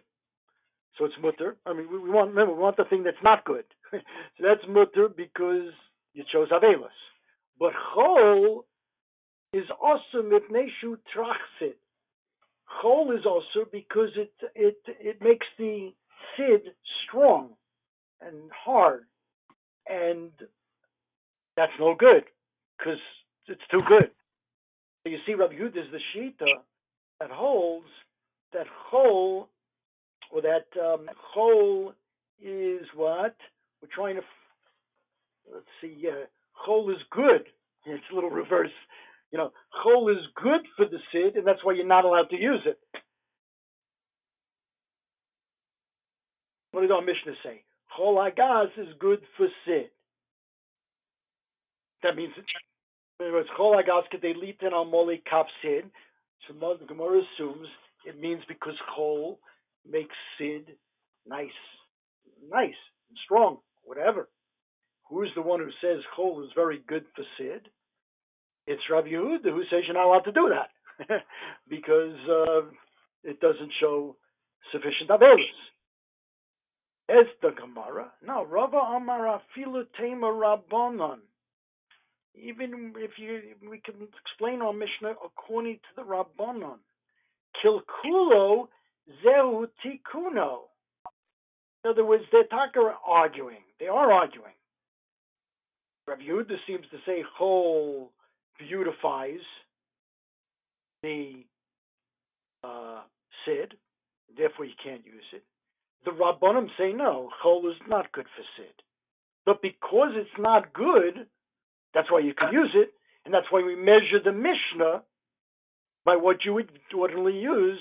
so 0.98 1.04
it's 1.04 1.14
mutter. 1.22 1.56
I 1.66 1.72
mean, 1.72 1.90
we, 1.90 1.98
we 1.98 2.10
want 2.10 2.30
remember 2.30 2.54
we 2.54 2.60
want 2.60 2.76
the 2.76 2.84
thing 2.84 3.02
that's 3.02 3.22
not 3.22 3.44
good, 3.44 3.64
so 3.90 3.98
that's 4.40 4.62
mutter 4.68 5.08
because 5.08 5.70
you 6.14 6.24
chose 6.30 6.48
Avelis. 6.50 6.88
But 7.58 7.72
chol 7.94 8.64
is 9.52 9.64
also 9.80 10.22
mipneshu 10.22 10.96
trachsit. 11.14 11.74
Chol 12.82 13.16
is 13.16 13.26
also 13.26 13.68
because 13.70 14.10
it 14.16 14.32
it 14.54 14.78
it 14.86 15.22
makes 15.22 15.46
the 15.58 15.92
sid 16.36 16.72
strong 17.06 17.50
and 18.20 18.50
hard, 18.64 19.04
and 19.88 20.30
that's 21.56 21.72
no 21.78 21.94
good 21.94 22.24
because 22.78 23.00
it's 23.46 23.60
too 23.70 23.82
good. 23.86 24.10
You 25.04 25.18
see, 25.26 25.34
Rabbi 25.34 25.54
Yehuda 25.54 25.78
is 25.78 25.90
the 25.92 25.98
shita 26.16 26.46
that 27.20 27.30
holds 27.30 27.86
that 28.52 28.66
chol, 28.90 29.46
or 30.30 30.42
that 30.42 30.66
um, 30.80 31.08
chol 31.34 31.92
is 32.40 32.86
what 32.94 33.36
we're 33.80 33.88
trying 33.94 34.16
to. 34.16 34.22
Let's 35.52 35.66
see. 35.80 35.94
Yeah, 35.98 36.24
chol 36.66 36.90
is 36.90 37.00
good. 37.10 37.42
It's 37.84 38.04
a 38.10 38.14
little 38.14 38.30
reverse. 38.30 38.70
You 39.30 39.38
know, 39.38 39.50
chol 39.84 40.10
is 40.10 40.22
good 40.42 40.60
for 40.76 40.86
the 40.86 40.98
sid, 41.12 41.36
and 41.36 41.46
that's 41.46 41.64
why 41.64 41.74
you're 41.74 41.86
not 41.86 42.04
allowed 42.04 42.30
to 42.30 42.36
use 42.36 42.62
it. 42.64 42.78
What 46.70 46.82
did 46.82 46.90
our 46.90 47.02
Mishnah 47.02 47.34
say? 47.44 47.64
Chol 47.98 48.16
hagas 48.16 48.70
is 48.78 48.94
good 48.98 49.20
for 49.36 49.48
sid. 49.66 49.90
That 52.02 52.16
means, 52.16 52.32
in 52.36 53.26
other 53.26 53.32
words, 53.32 53.48
chol 53.58 53.76
hagas 53.76 54.04
kedelitin 54.12 54.72
al 54.72 54.86
moli 54.86 55.22
kaf 55.28 55.46
sid. 55.62 55.84
So 56.48 56.54
the 56.54 56.86
Gemara 56.86 57.20
assumes 57.20 57.68
it 58.06 58.18
means 58.18 58.42
because 58.48 58.74
chol 58.96 59.36
makes 59.88 60.14
sid 60.38 60.76
nice, 61.26 61.50
nice, 62.50 62.70
and 63.10 63.18
strong, 63.24 63.58
whatever. 63.84 64.28
Who's 65.12 65.30
the 65.34 65.42
one 65.42 65.60
who 65.60 65.70
says 65.82 66.02
chol 66.16 66.42
is 66.42 66.50
very 66.54 66.82
good 66.88 67.04
for 67.14 67.22
sid? 67.36 67.68
It's 68.66 68.80
Rabbi 68.90 69.08
Yehuda 69.08 69.44
who 69.44 69.62
says 69.64 69.82
you're 69.86 69.94
not 69.94 70.06
allowed 70.06 70.24
to 70.24 70.32
do 70.32 70.50
that 70.50 71.20
because 71.68 72.16
uh, 72.30 72.62
it 73.22 73.38
doesn't 73.40 73.72
show 73.78 74.16
sufficient 74.72 75.10
avelis. 75.10 75.58
As 77.10 77.26
the 77.42 77.50
Gemara, 77.50 78.10
now 78.26 78.44
Rava 78.44 78.78
Amar 78.78 79.38
Afilu 79.38 79.84
Tema 80.00 80.28
Rabbanon. 80.28 81.18
Even 82.34 82.94
if 82.96 83.10
you, 83.18 83.40
we 83.68 83.80
can 83.80 83.96
explain 84.24 84.62
our 84.62 84.72
Mishnah 84.72 85.14
according 85.22 85.74
to 85.74 85.80
the 85.96 86.02
Rabbanon. 86.02 86.78
Kilkulo 87.62 88.68
zehu 89.22 89.66
tikuno. 89.84 90.60
In 91.84 91.90
other 91.90 92.04
words, 92.06 92.24
they're 92.32 92.44
talking 92.44 92.90
arguing. 93.06 93.64
They 93.78 93.88
are 93.88 94.10
arguing. 94.10 94.54
Rabbi 96.06 96.22
Yehuda 96.22 96.56
seems 96.66 96.84
to 96.90 96.98
say 97.06 97.22
chol 97.38 98.08
beautifies 98.58 99.40
the 101.02 101.44
uh, 102.64 103.00
sid, 103.44 103.74
therefore 104.36 104.64
you 104.64 104.74
can't 104.82 105.04
use 105.04 105.24
it. 105.32 105.42
The 106.04 106.10
Rabbanim 106.10 106.68
say 106.78 106.92
no, 106.92 107.30
chol 107.44 107.70
is 107.70 107.76
not 107.88 108.12
good 108.12 108.26
for 108.36 108.42
sid. 108.56 108.74
But 109.46 109.62
because 109.62 110.12
it's 110.14 110.38
not 110.38 110.72
good, 110.72 111.26
that's 111.94 112.10
why 112.10 112.20
you 112.20 112.34
can 112.34 112.52
use 112.52 112.70
it, 112.74 112.92
and 113.24 113.32
that's 113.32 113.46
why 113.50 113.62
we 113.62 113.76
measure 113.76 114.20
the 114.22 114.32
Mishnah 114.32 115.02
by 116.04 116.16
what 116.16 116.44
you 116.44 116.54
would 116.54 116.70
ordinarily 116.94 117.38
use, 117.38 117.80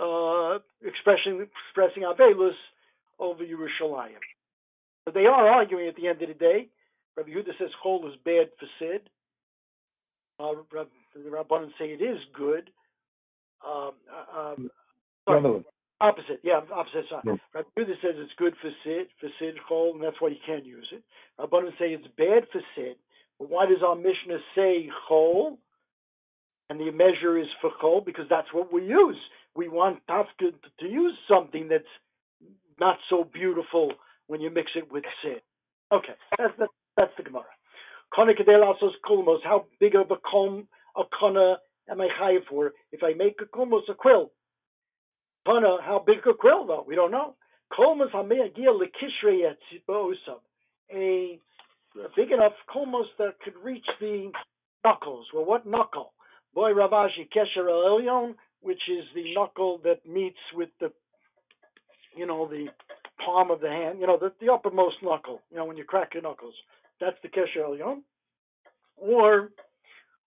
uh, 0.00 0.58
expressing 0.82 1.46
expressing 1.68 2.04
Avelus 2.04 2.52
over 3.18 3.44
Yerushalayim. 3.44 4.20
But 5.04 5.14
they 5.14 5.26
are 5.26 5.48
arguing 5.48 5.88
at 5.88 5.96
the 5.96 6.08
end 6.08 6.22
of 6.22 6.28
the 6.28 6.34
day. 6.34 6.68
Rabbi 7.18 7.30
Yehuda 7.30 7.58
says 7.58 7.70
chol 7.84 8.06
is 8.08 8.14
bad 8.24 8.46
for 8.60 8.68
sid. 8.78 9.10
Uh, 10.38 10.52
the 11.14 11.30
Rabbanim 11.30 11.70
say 11.78 11.86
it 11.86 12.00
is 12.00 12.18
good. 12.32 12.70
Um, 13.66 13.90
uh, 14.06 14.38
um, 14.38 14.70
sorry, 15.28 15.64
opposite, 16.00 16.38
yeah, 16.44 16.60
opposite 16.72 17.06
side. 17.10 17.22
Yeah. 17.26 17.34
Rabbi 17.54 17.68
Yehuda 17.76 17.94
says 18.00 18.14
it's 18.14 18.32
good 18.38 18.54
for 18.62 18.70
sid, 18.84 19.08
for 19.20 19.28
sid 19.40 19.56
chol, 19.68 19.94
and 19.94 20.02
that's 20.04 20.20
why 20.20 20.28
you 20.28 20.36
can't 20.46 20.64
use 20.64 20.86
it. 20.92 21.02
Rabbanim 21.40 21.72
say 21.72 21.86
it's 21.86 22.06
bad 22.16 22.44
for 22.52 22.60
sid. 22.76 22.94
But 23.40 23.50
why 23.50 23.66
does 23.66 23.82
our 23.84 23.96
Mishnah 23.96 24.38
say 24.54 24.88
chol? 25.10 25.58
And 26.70 26.78
the 26.78 26.92
measure 26.92 27.38
is 27.38 27.46
for 27.60 27.70
chol 27.82 28.04
because 28.04 28.26
that's 28.30 28.52
what 28.52 28.72
we 28.72 28.84
use. 28.84 29.16
We 29.56 29.68
want 29.68 30.06
tafka 30.08 30.52
to 30.80 30.86
use 30.86 31.14
something 31.26 31.66
that's 31.68 31.84
not 32.78 32.98
so 33.10 33.24
beautiful 33.24 33.92
when 34.28 34.40
you 34.40 34.50
mix 34.50 34.70
it 34.76 34.92
with 34.92 35.02
sid. 35.24 35.40
Okay, 35.90 36.12
that's 36.36 36.52
that's, 36.58 36.70
that's 36.98 37.12
the 37.16 37.22
Gemara. 37.22 37.44
Kona 38.14 38.32
kedelasos 38.34 38.92
kulmos. 39.08 39.38
How 39.44 39.66
big 39.78 39.94
of 39.94 40.10
a 40.10 40.16
comb 40.16 40.66
a 40.96 41.02
kona 41.18 41.58
am 41.88 42.00
I 42.00 42.08
chayiv 42.20 42.40
for 42.50 42.72
if 42.90 43.02
I 43.04 43.12
make 43.14 43.36
a 43.40 43.44
kulmos 43.44 43.88
a 43.88 43.94
quill? 43.94 44.32
Kona, 45.46 45.78
how 45.80 46.02
big 46.04 46.18
a 46.28 46.34
quill 46.34 46.66
though? 46.66 46.84
We 46.86 46.96
don't 46.96 47.12
know. 47.12 47.36
Kulmos 47.72 48.10
hameagia 48.12 48.76
lekishrei 48.76 49.52
etzibosam. 49.52 50.40
A 50.92 51.38
big 52.16 52.32
enough 52.32 52.54
kulmos 52.74 53.06
that 53.18 53.34
could 53.44 53.54
reach 53.62 53.86
the 54.00 54.32
knuckles. 54.84 55.26
Well, 55.32 55.44
what 55.44 55.66
knuckle? 55.66 56.12
Boy 56.54 56.72
Ravashi 56.72 57.28
Kesher 57.34 57.68
El 57.68 58.00
Elyon, 58.00 58.34
which 58.60 58.82
is 58.90 59.04
the 59.14 59.34
knuckle 59.34 59.80
that 59.84 60.04
meets 60.06 60.38
with 60.54 60.70
the, 60.80 60.90
you 62.16 62.26
know, 62.26 62.48
the 62.48 62.66
palm 63.24 63.50
of 63.50 63.60
the 63.60 63.68
hand, 63.68 64.00
you 64.00 64.06
know, 64.06 64.18
the, 64.18 64.32
the 64.40 64.52
uppermost 64.52 64.96
knuckle, 65.02 65.42
you 65.50 65.56
know, 65.56 65.64
when 65.64 65.76
you 65.76 65.84
crack 65.84 66.14
your 66.14 66.22
knuckles. 66.22 66.54
That's 67.00 67.16
the 67.22 67.28
Kesher 67.28 67.64
Elyon. 67.64 68.02
Or, 68.96 69.50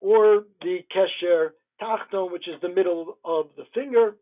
or 0.01 0.43
the 0.61 0.79
Kesher 0.95 1.49
Tachton, 1.81 2.31
which 2.31 2.47
is 2.47 2.55
the 2.61 2.69
middle 2.69 3.17
of 3.25 3.47
the 3.57 3.63
finger. 3.73 4.15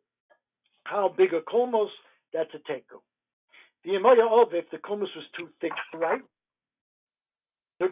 How 0.83 1.13
big 1.15 1.33
a 1.33 1.41
kolmos? 1.41 1.89
That's 2.33 2.49
a 2.53 2.71
teku. 2.71 3.01
The 3.83 3.91
Imaya 3.91 4.41
of, 4.41 4.53
if 4.53 4.69
the 4.71 4.77
kolmos 4.77 5.15
was 5.15 5.25
too 5.37 5.49
thick 5.59 5.71
right? 5.93 6.21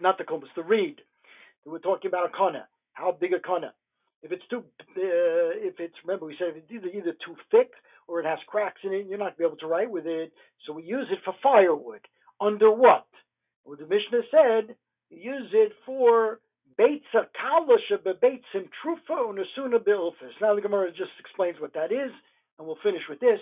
not 0.02 0.18
the 0.18 0.24
kolmos, 0.24 0.48
the 0.56 0.64
reed. 0.64 1.02
We're 1.66 1.80
talking 1.80 2.10
about 2.10 2.28
a 2.28 2.38
kana. 2.38 2.68
How 2.94 3.12
big 3.12 3.34
a 3.34 3.40
kana? 3.40 3.74
If 4.22 4.32
it's 4.32 4.44
too, 4.50 4.60
uh, 4.60 5.56
if 5.64 5.80
it's 5.80 5.94
remember 6.06 6.26
we 6.26 6.36
said 6.38 6.50
if 6.50 6.58
it's 6.58 6.72
either 6.72 6.88
either 6.88 7.16
too 7.26 7.36
thick 7.52 7.72
or 8.08 8.20
it 8.20 8.26
has 8.26 8.40
cracks 8.48 8.82
in 8.84 8.94
it, 8.94 9.06
you're 9.08 9.18
not 9.18 9.38
gonna 9.38 9.38
be 9.38 9.44
able 9.46 9.58
to 9.58 9.68
write 9.68 9.90
with 9.90 10.06
it. 10.06 10.32
So 10.66 10.74
we 10.74 10.84
use 10.84 11.08
it 11.12 11.20
for 11.24 11.34
firewood. 11.42 12.02
Under 12.42 12.72
what? 12.72 13.06
Well, 13.66 13.78
the 13.78 13.86
Mishnah 13.86 14.22
said 14.32 14.76
use 15.10 15.50
it 15.54 15.74
for 15.86 16.40
beitza 16.80 17.28
kalasha 17.36 17.98
bebeitzim 18.04 18.70
trufa 18.84 19.18
unasuna 19.18 19.80
bilfis. 19.80 20.34
Now 20.42 20.56
the 20.56 20.62
Gemara 20.62 20.92
just 20.92 21.12
explains 21.20 21.60
what 21.60 21.74
that 21.74 21.92
is, 21.92 22.12
and 22.58 22.68
we'll 22.68 22.78
finish 22.84 23.04
with 23.10 23.20
this. 23.20 23.40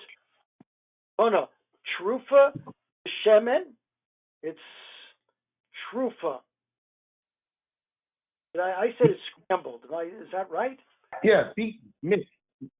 Oh 1.19 1.29
no, 1.29 1.49
trufa 1.99 2.51
shemen. 3.25 3.61
It's 4.43 4.59
trufa. 5.93 6.39
I, 8.55 8.59
I 8.59 8.87
said 8.97 9.11
it's 9.11 9.19
scrambled. 9.43 9.81
I, 9.93 10.03
is 10.03 10.31
that 10.31 10.49
right? 10.49 10.79
Yeah, 11.23 11.51
mixed, 12.01 12.29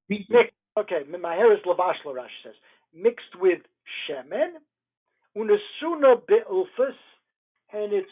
beaten. 0.10 0.26
Mixed. 0.36 0.54
Okay, 0.78 1.02
my 1.19 1.36
hair 1.36 1.54
is 1.54 1.60
lavash 1.65 1.95
Rashi 2.06 2.28
says 2.43 2.54
mixed 2.93 3.36
with 3.39 3.60
shemen, 4.08 4.54
unasuna 5.38 6.21
beulfus, 6.28 6.95
and 7.74 7.94
it's 7.94 8.10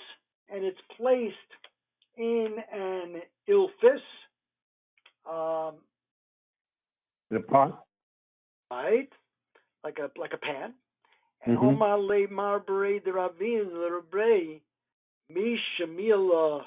and 0.50 0.64
it's 0.64 0.80
placed 0.98 1.36
in 2.18 2.56
an 2.72 3.22
ilfis, 3.50 4.02
um, 5.30 5.76
In 7.32 7.38
a 7.38 7.42
pot. 7.42 7.86
right, 8.72 9.10
like 9.84 10.00
a 10.00 10.10
like 10.20 10.34
a 10.34 10.38
pan. 10.38 10.74
And 11.46 11.58
Mhm. 11.58 11.78
omale 11.78 12.28
marbere 12.30 13.04
de 13.04 13.12
ravin 13.12 13.70
lerebrei 13.72 14.62
mishamilach 15.32 16.66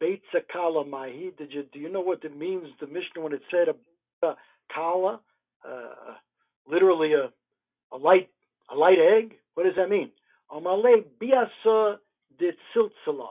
beitza 0.00 0.46
kala 0.52 0.84
mahi. 0.84 1.30
Did 1.36 1.52
you 1.52 1.62
do 1.72 1.78
you 1.78 1.88
know 1.88 2.00
what 2.00 2.24
it 2.24 2.36
means? 2.36 2.68
The 2.80 2.86
Mishnah 2.86 3.22
when 3.22 3.32
it 3.32 3.42
said 3.50 3.68
a, 3.68 4.26
a 4.26 4.36
kala, 4.72 5.20
uh, 5.64 6.14
literally 6.66 7.14
a 7.14 7.32
a 7.92 7.96
light 7.96 8.28
a 8.70 8.76
light 8.76 8.98
egg. 8.98 9.38
What 9.54 9.64
does 9.64 9.76
that 9.76 9.90
mean? 9.90 10.10
Omale 10.52 11.04
biasa 11.20 11.98
de 12.38 12.52
tziltzala, 12.74 13.28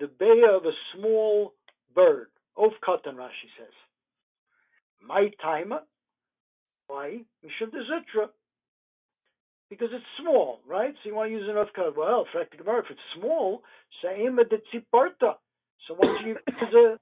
the 0.00 0.06
bay 0.06 0.42
of 0.50 0.64
a 0.64 0.72
small 0.94 1.54
bird. 1.94 2.28
Of 2.56 2.72
katan 2.86 3.14
Rashi 3.14 3.48
says. 3.56 3.72
My 5.00 5.30
timer. 5.40 5.80
Why? 6.88 7.20
Mishum 7.44 7.70
de. 7.70 7.78
Because 9.70 9.88
it's 9.92 10.04
small, 10.20 10.60
right? 10.66 10.94
So 11.02 11.08
you 11.08 11.14
want 11.14 11.28
to 11.30 11.36
use 11.36 11.48
enough 11.48 11.68
cut. 11.76 11.96
Well, 11.96 12.26
Gemara, 12.56 12.80
if 12.80 12.90
it's 12.90 13.00
small, 13.16 13.62
sa'ima 14.02 14.44
de 14.44 14.56
tziparta. 14.56 15.34
So 15.86 15.94
why 15.94 16.06
don't 16.06 16.26
you 16.26 16.36
use 16.46 16.98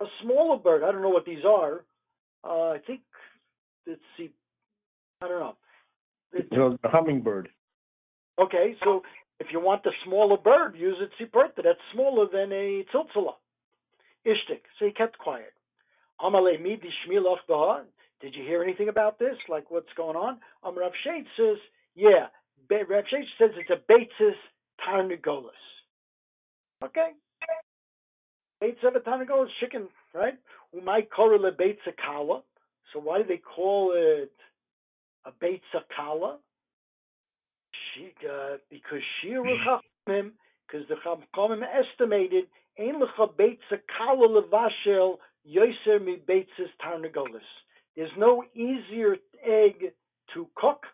a, 0.00 0.04
a 0.04 0.06
smaller 0.22 0.56
bird? 0.58 0.82
I 0.82 0.90
don't 0.90 1.02
know 1.02 1.10
what 1.10 1.26
these 1.26 1.44
are. 1.46 1.84
Uh, 2.42 2.70
I 2.70 2.78
think 2.86 3.00
it's 3.86 4.00
the, 4.18 4.30
I 5.22 5.28
don't 5.28 5.40
know. 5.40 5.56
It's, 6.32 6.48
You 6.50 6.58
know, 6.58 6.78
the 6.82 6.88
hummingbird. 6.88 7.50
Okay, 8.40 8.74
so 8.84 9.02
if 9.38 9.48
you 9.52 9.60
want 9.60 9.82
the 9.82 9.92
smaller 10.04 10.36
bird, 10.36 10.76
use 10.76 10.96
a 11.00 11.22
tziparta. 11.22 11.62
That's 11.64 11.78
smaller 11.92 12.26
than 12.30 12.52
a 12.52 12.84
tziltzala. 12.92 13.34
Ishtik. 14.26 14.62
So 14.78 14.86
he 14.86 14.92
kept 14.92 15.18
quiet. 15.18 15.52
Amale 16.20 16.60
midi 16.60 16.90
shmilach 17.06 17.38
baha. 17.48 17.84
Did 18.20 18.34
you 18.34 18.44
hear 18.44 18.62
anything 18.62 18.90
about 18.90 19.18
this? 19.18 19.36
Like 19.48 19.70
what's 19.70 19.92
going 19.96 20.16
on? 20.16 20.38
Um, 20.62 20.78
Rav 20.78 20.92
says, 21.04 21.56
yeah. 21.94 22.26
Rav 22.70 23.04
Sheit 23.10 23.24
says 23.38 23.50
it's 23.56 23.70
a 23.70 23.80
beitzis 23.90 24.34
tarnagolas. 24.86 25.50
Okay. 26.84 27.10
Beitz 28.62 28.86
of 28.86 28.94
a 28.94 29.00
tarnagolas, 29.00 29.48
chicken, 29.58 29.88
right? 30.14 30.34
Umay 30.76 31.08
korele 31.08 31.50
beitza 31.50 31.96
kala. 32.04 32.42
So 32.92 33.00
why 33.00 33.18
do 33.18 33.24
they 33.26 33.38
call 33.38 33.92
it 33.94 34.32
a 35.24 35.32
beitza 35.32 35.82
kala? 35.96 36.38
She, 37.94 38.12
uh, 38.28 38.56
because 38.70 39.02
shir 39.22 39.42
chachamim, 40.08 40.32
because 40.66 40.86
the 40.88 40.96
chachamim 41.04 41.62
estimated 41.62 42.44
ein 42.78 42.94
lecha 43.00 43.32
beitza 43.34 43.80
kala 43.96 44.28
levashel 44.28 45.16
yoser 45.46 46.04
mi 46.04 46.16
beitzis 46.28 46.70
tarnagolas. 46.84 47.40
There's 47.96 48.10
no 48.16 48.44
easier 48.54 49.16
egg 49.44 49.92
to 50.34 50.46
cook 50.54 50.84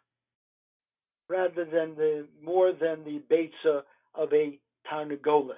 rather 1.28 1.64
than 1.64 1.94
the 1.96 2.26
more 2.42 2.72
than 2.72 3.04
the 3.04 3.22
beitza 3.30 3.82
of 4.14 4.32
a 4.32 4.58
tarnagolas. 4.90 5.54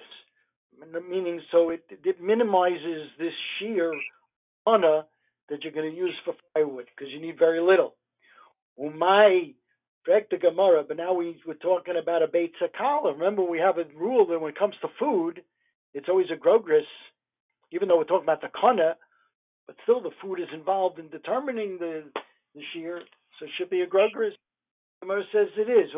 Meaning, 1.09 1.41
so 1.51 1.71
it, 1.71 1.83
it 1.89 2.21
minimizes 2.21 3.09
this 3.17 3.33
sheer 3.57 3.93
honor 4.65 5.03
that 5.49 5.63
you're 5.63 5.73
going 5.73 5.91
to 5.91 5.97
use 5.97 6.15
for 6.23 6.35
firewood 6.53 6.85
because 6.95 7.11
you 7.11 7.21
need 7.21 7.37
very 7.37 7.59
little. 7.59 7.95
Umay, 8.79 9.55
correct 10.09 10.31
the 10.31 10.37
Gemara, 10.37 10.83
but 10.87 10.97
now 10.97 11.13
we, 11.13 11.39
we're 11.45 11.53
talking 11.53 11.93
about 12.01 12.23
a 12.23 12.27
beitza 12.27 12.73
kala. 12.75 13.13
Remember, 13.13 13.43
we 13.43 13.59
have 13.59 13.77
a 13.77 13.83
rule 13.95 14.25
that 14.25 14.39
when 14.39 14.49
it 14.49 14.57
comes 14.57 14.73
to 14.81 14.87
food, 14.97 15.43
it's 15.93 16.09
always 16.09 16.31
a 16.33 16.35
grogris, 16.35 16.85
even 17.71 17.87
though 17.87 17.97
we're 17.97 18.05
talking 18.05 18.25
about 18.25 18.41
the 18.41 18.49
kana, 18.59 18.95
but 19.67 19.75
still 19.83 20.01
the 20.01 20.09
food 20.19 20.39
is 20.39 20.47
involved 20.51 20.97
in 20.97 21.09
determining 21.09 21.77
the 21.77 22.05
the 22.55 22.61
shiur, 22.75 23.01
so 23.37 23.45
it 23.45 23.51
should 23.57 23.69
be 23.69 23.81
a 23.81 23.87
grogris. 23.87 24.33
Gemara 25.01 25.21
says 25.31 25.47
it 25.55 25.69
is. 25.69 25.91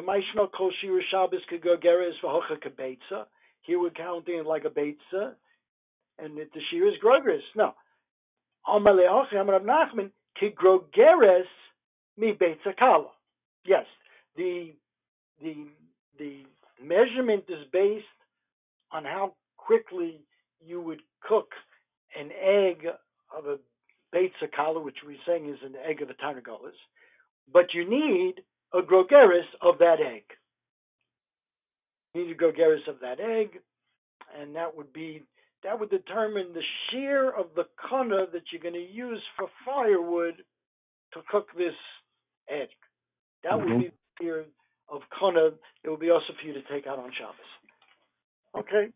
Here 3.63 3.79
we're 3.79 3.89
counting 3.91 4.35
it 4.39 4.45
like 4.45 4.65
a 4.65 4.69
beitza, 4.69 5.33
and 6.19 6.37
it, 6.37 6.51
the 6.53 6.59
shiur 6.59 6.89
is 6.89 6.97
grogris. 6.99 7.43
No. 7.55 7.73
Amale 8.67 9.07
Achi 9.09 9.37
Amar 9.37 9.61
Rav 9.61 9.63
Nachman 9.63 10.11
ki 10.37 10.49
grogeres 10.61 11.47
mi 12.17 12.33
beitza 12.33 12.77
kala. 12.77 13.07
Yes, 13.65 13.85
the 14.35 14.73
the 15.41 15.67
the 16.19 16.43
measurement 16.81 17.45
is 17.49 17.65
based 17.71 18.05
on 18.91 19.05
how 19.05 19.35
quickly 19.57 20.21
you 20.63 20.81
would 20.81 21.01
cook 21.21 21.51
an 22.15 22.31
egg 22.31 22.85
of 23.35 23.45
a 23.45 23.57
beitza 24.13 24.51
kala, 24.55 24.79
which 24.79 24.97
we're 25.05 25.17
saying 25.25 25.49
is 25.49 25.59
an 25.63 25.75
egg 25.87 26.01
of 26.01 26.09
a 26.09 26.13
tarnagolas, 26.13 26.77
but 27.51 27.73
you 27.73 27.89
need 27.89 28.35
a 28.73 28.81
grogeris 28.81 29.47
of 29.61 29.77
that 29.79 29.99
egg. 29.99 30.23
You 32.13 32.25
need 32.25 32.31
a 32.31 32.35
grogeris 32.35 32.87
of 32.87 32.99
that 33.01 33.19
egg, 33.19 33.59
and 34.39 34.55
that 34.55 34.75
would 34.75 34.93
be 34.93 35.23
that 35.63 35.79
would 35.79 35.89
determine 35.91 36.53
the 36.53 36.63
shiur 36.91 37.29
of 37.39 37.47
the 37.55 37.65
kana 37.89 38.25
that 38.33 38.43
you're 38.51 38.61
going 38.61 38.73
to 38.73 38.91
use 38.91 39.21
for 39.37 39.47
firewood 39.65 40.43
to 41.13 41.21
cook 41.29 41.49
this 41.55 41.75
egg. 42.49 42.69
That 43.43 43.59
would 43.59 43.67
Mhm. 43.67 43.79
be 43.79 43.91
of 44.89 45.01
kana. 45.17 45.51
It 45.83 45.89
would 45.89 45.99
be 45.99 46.09
also 46.09 46.33
for 46.39 46.47
you 46.47 46.53
to 46.53 46.61
take 46.71 46.87
out 46.87 46.99
on 46.99 47.11
Shabbos. 47.17 47.51
Okay. 48.55 48.91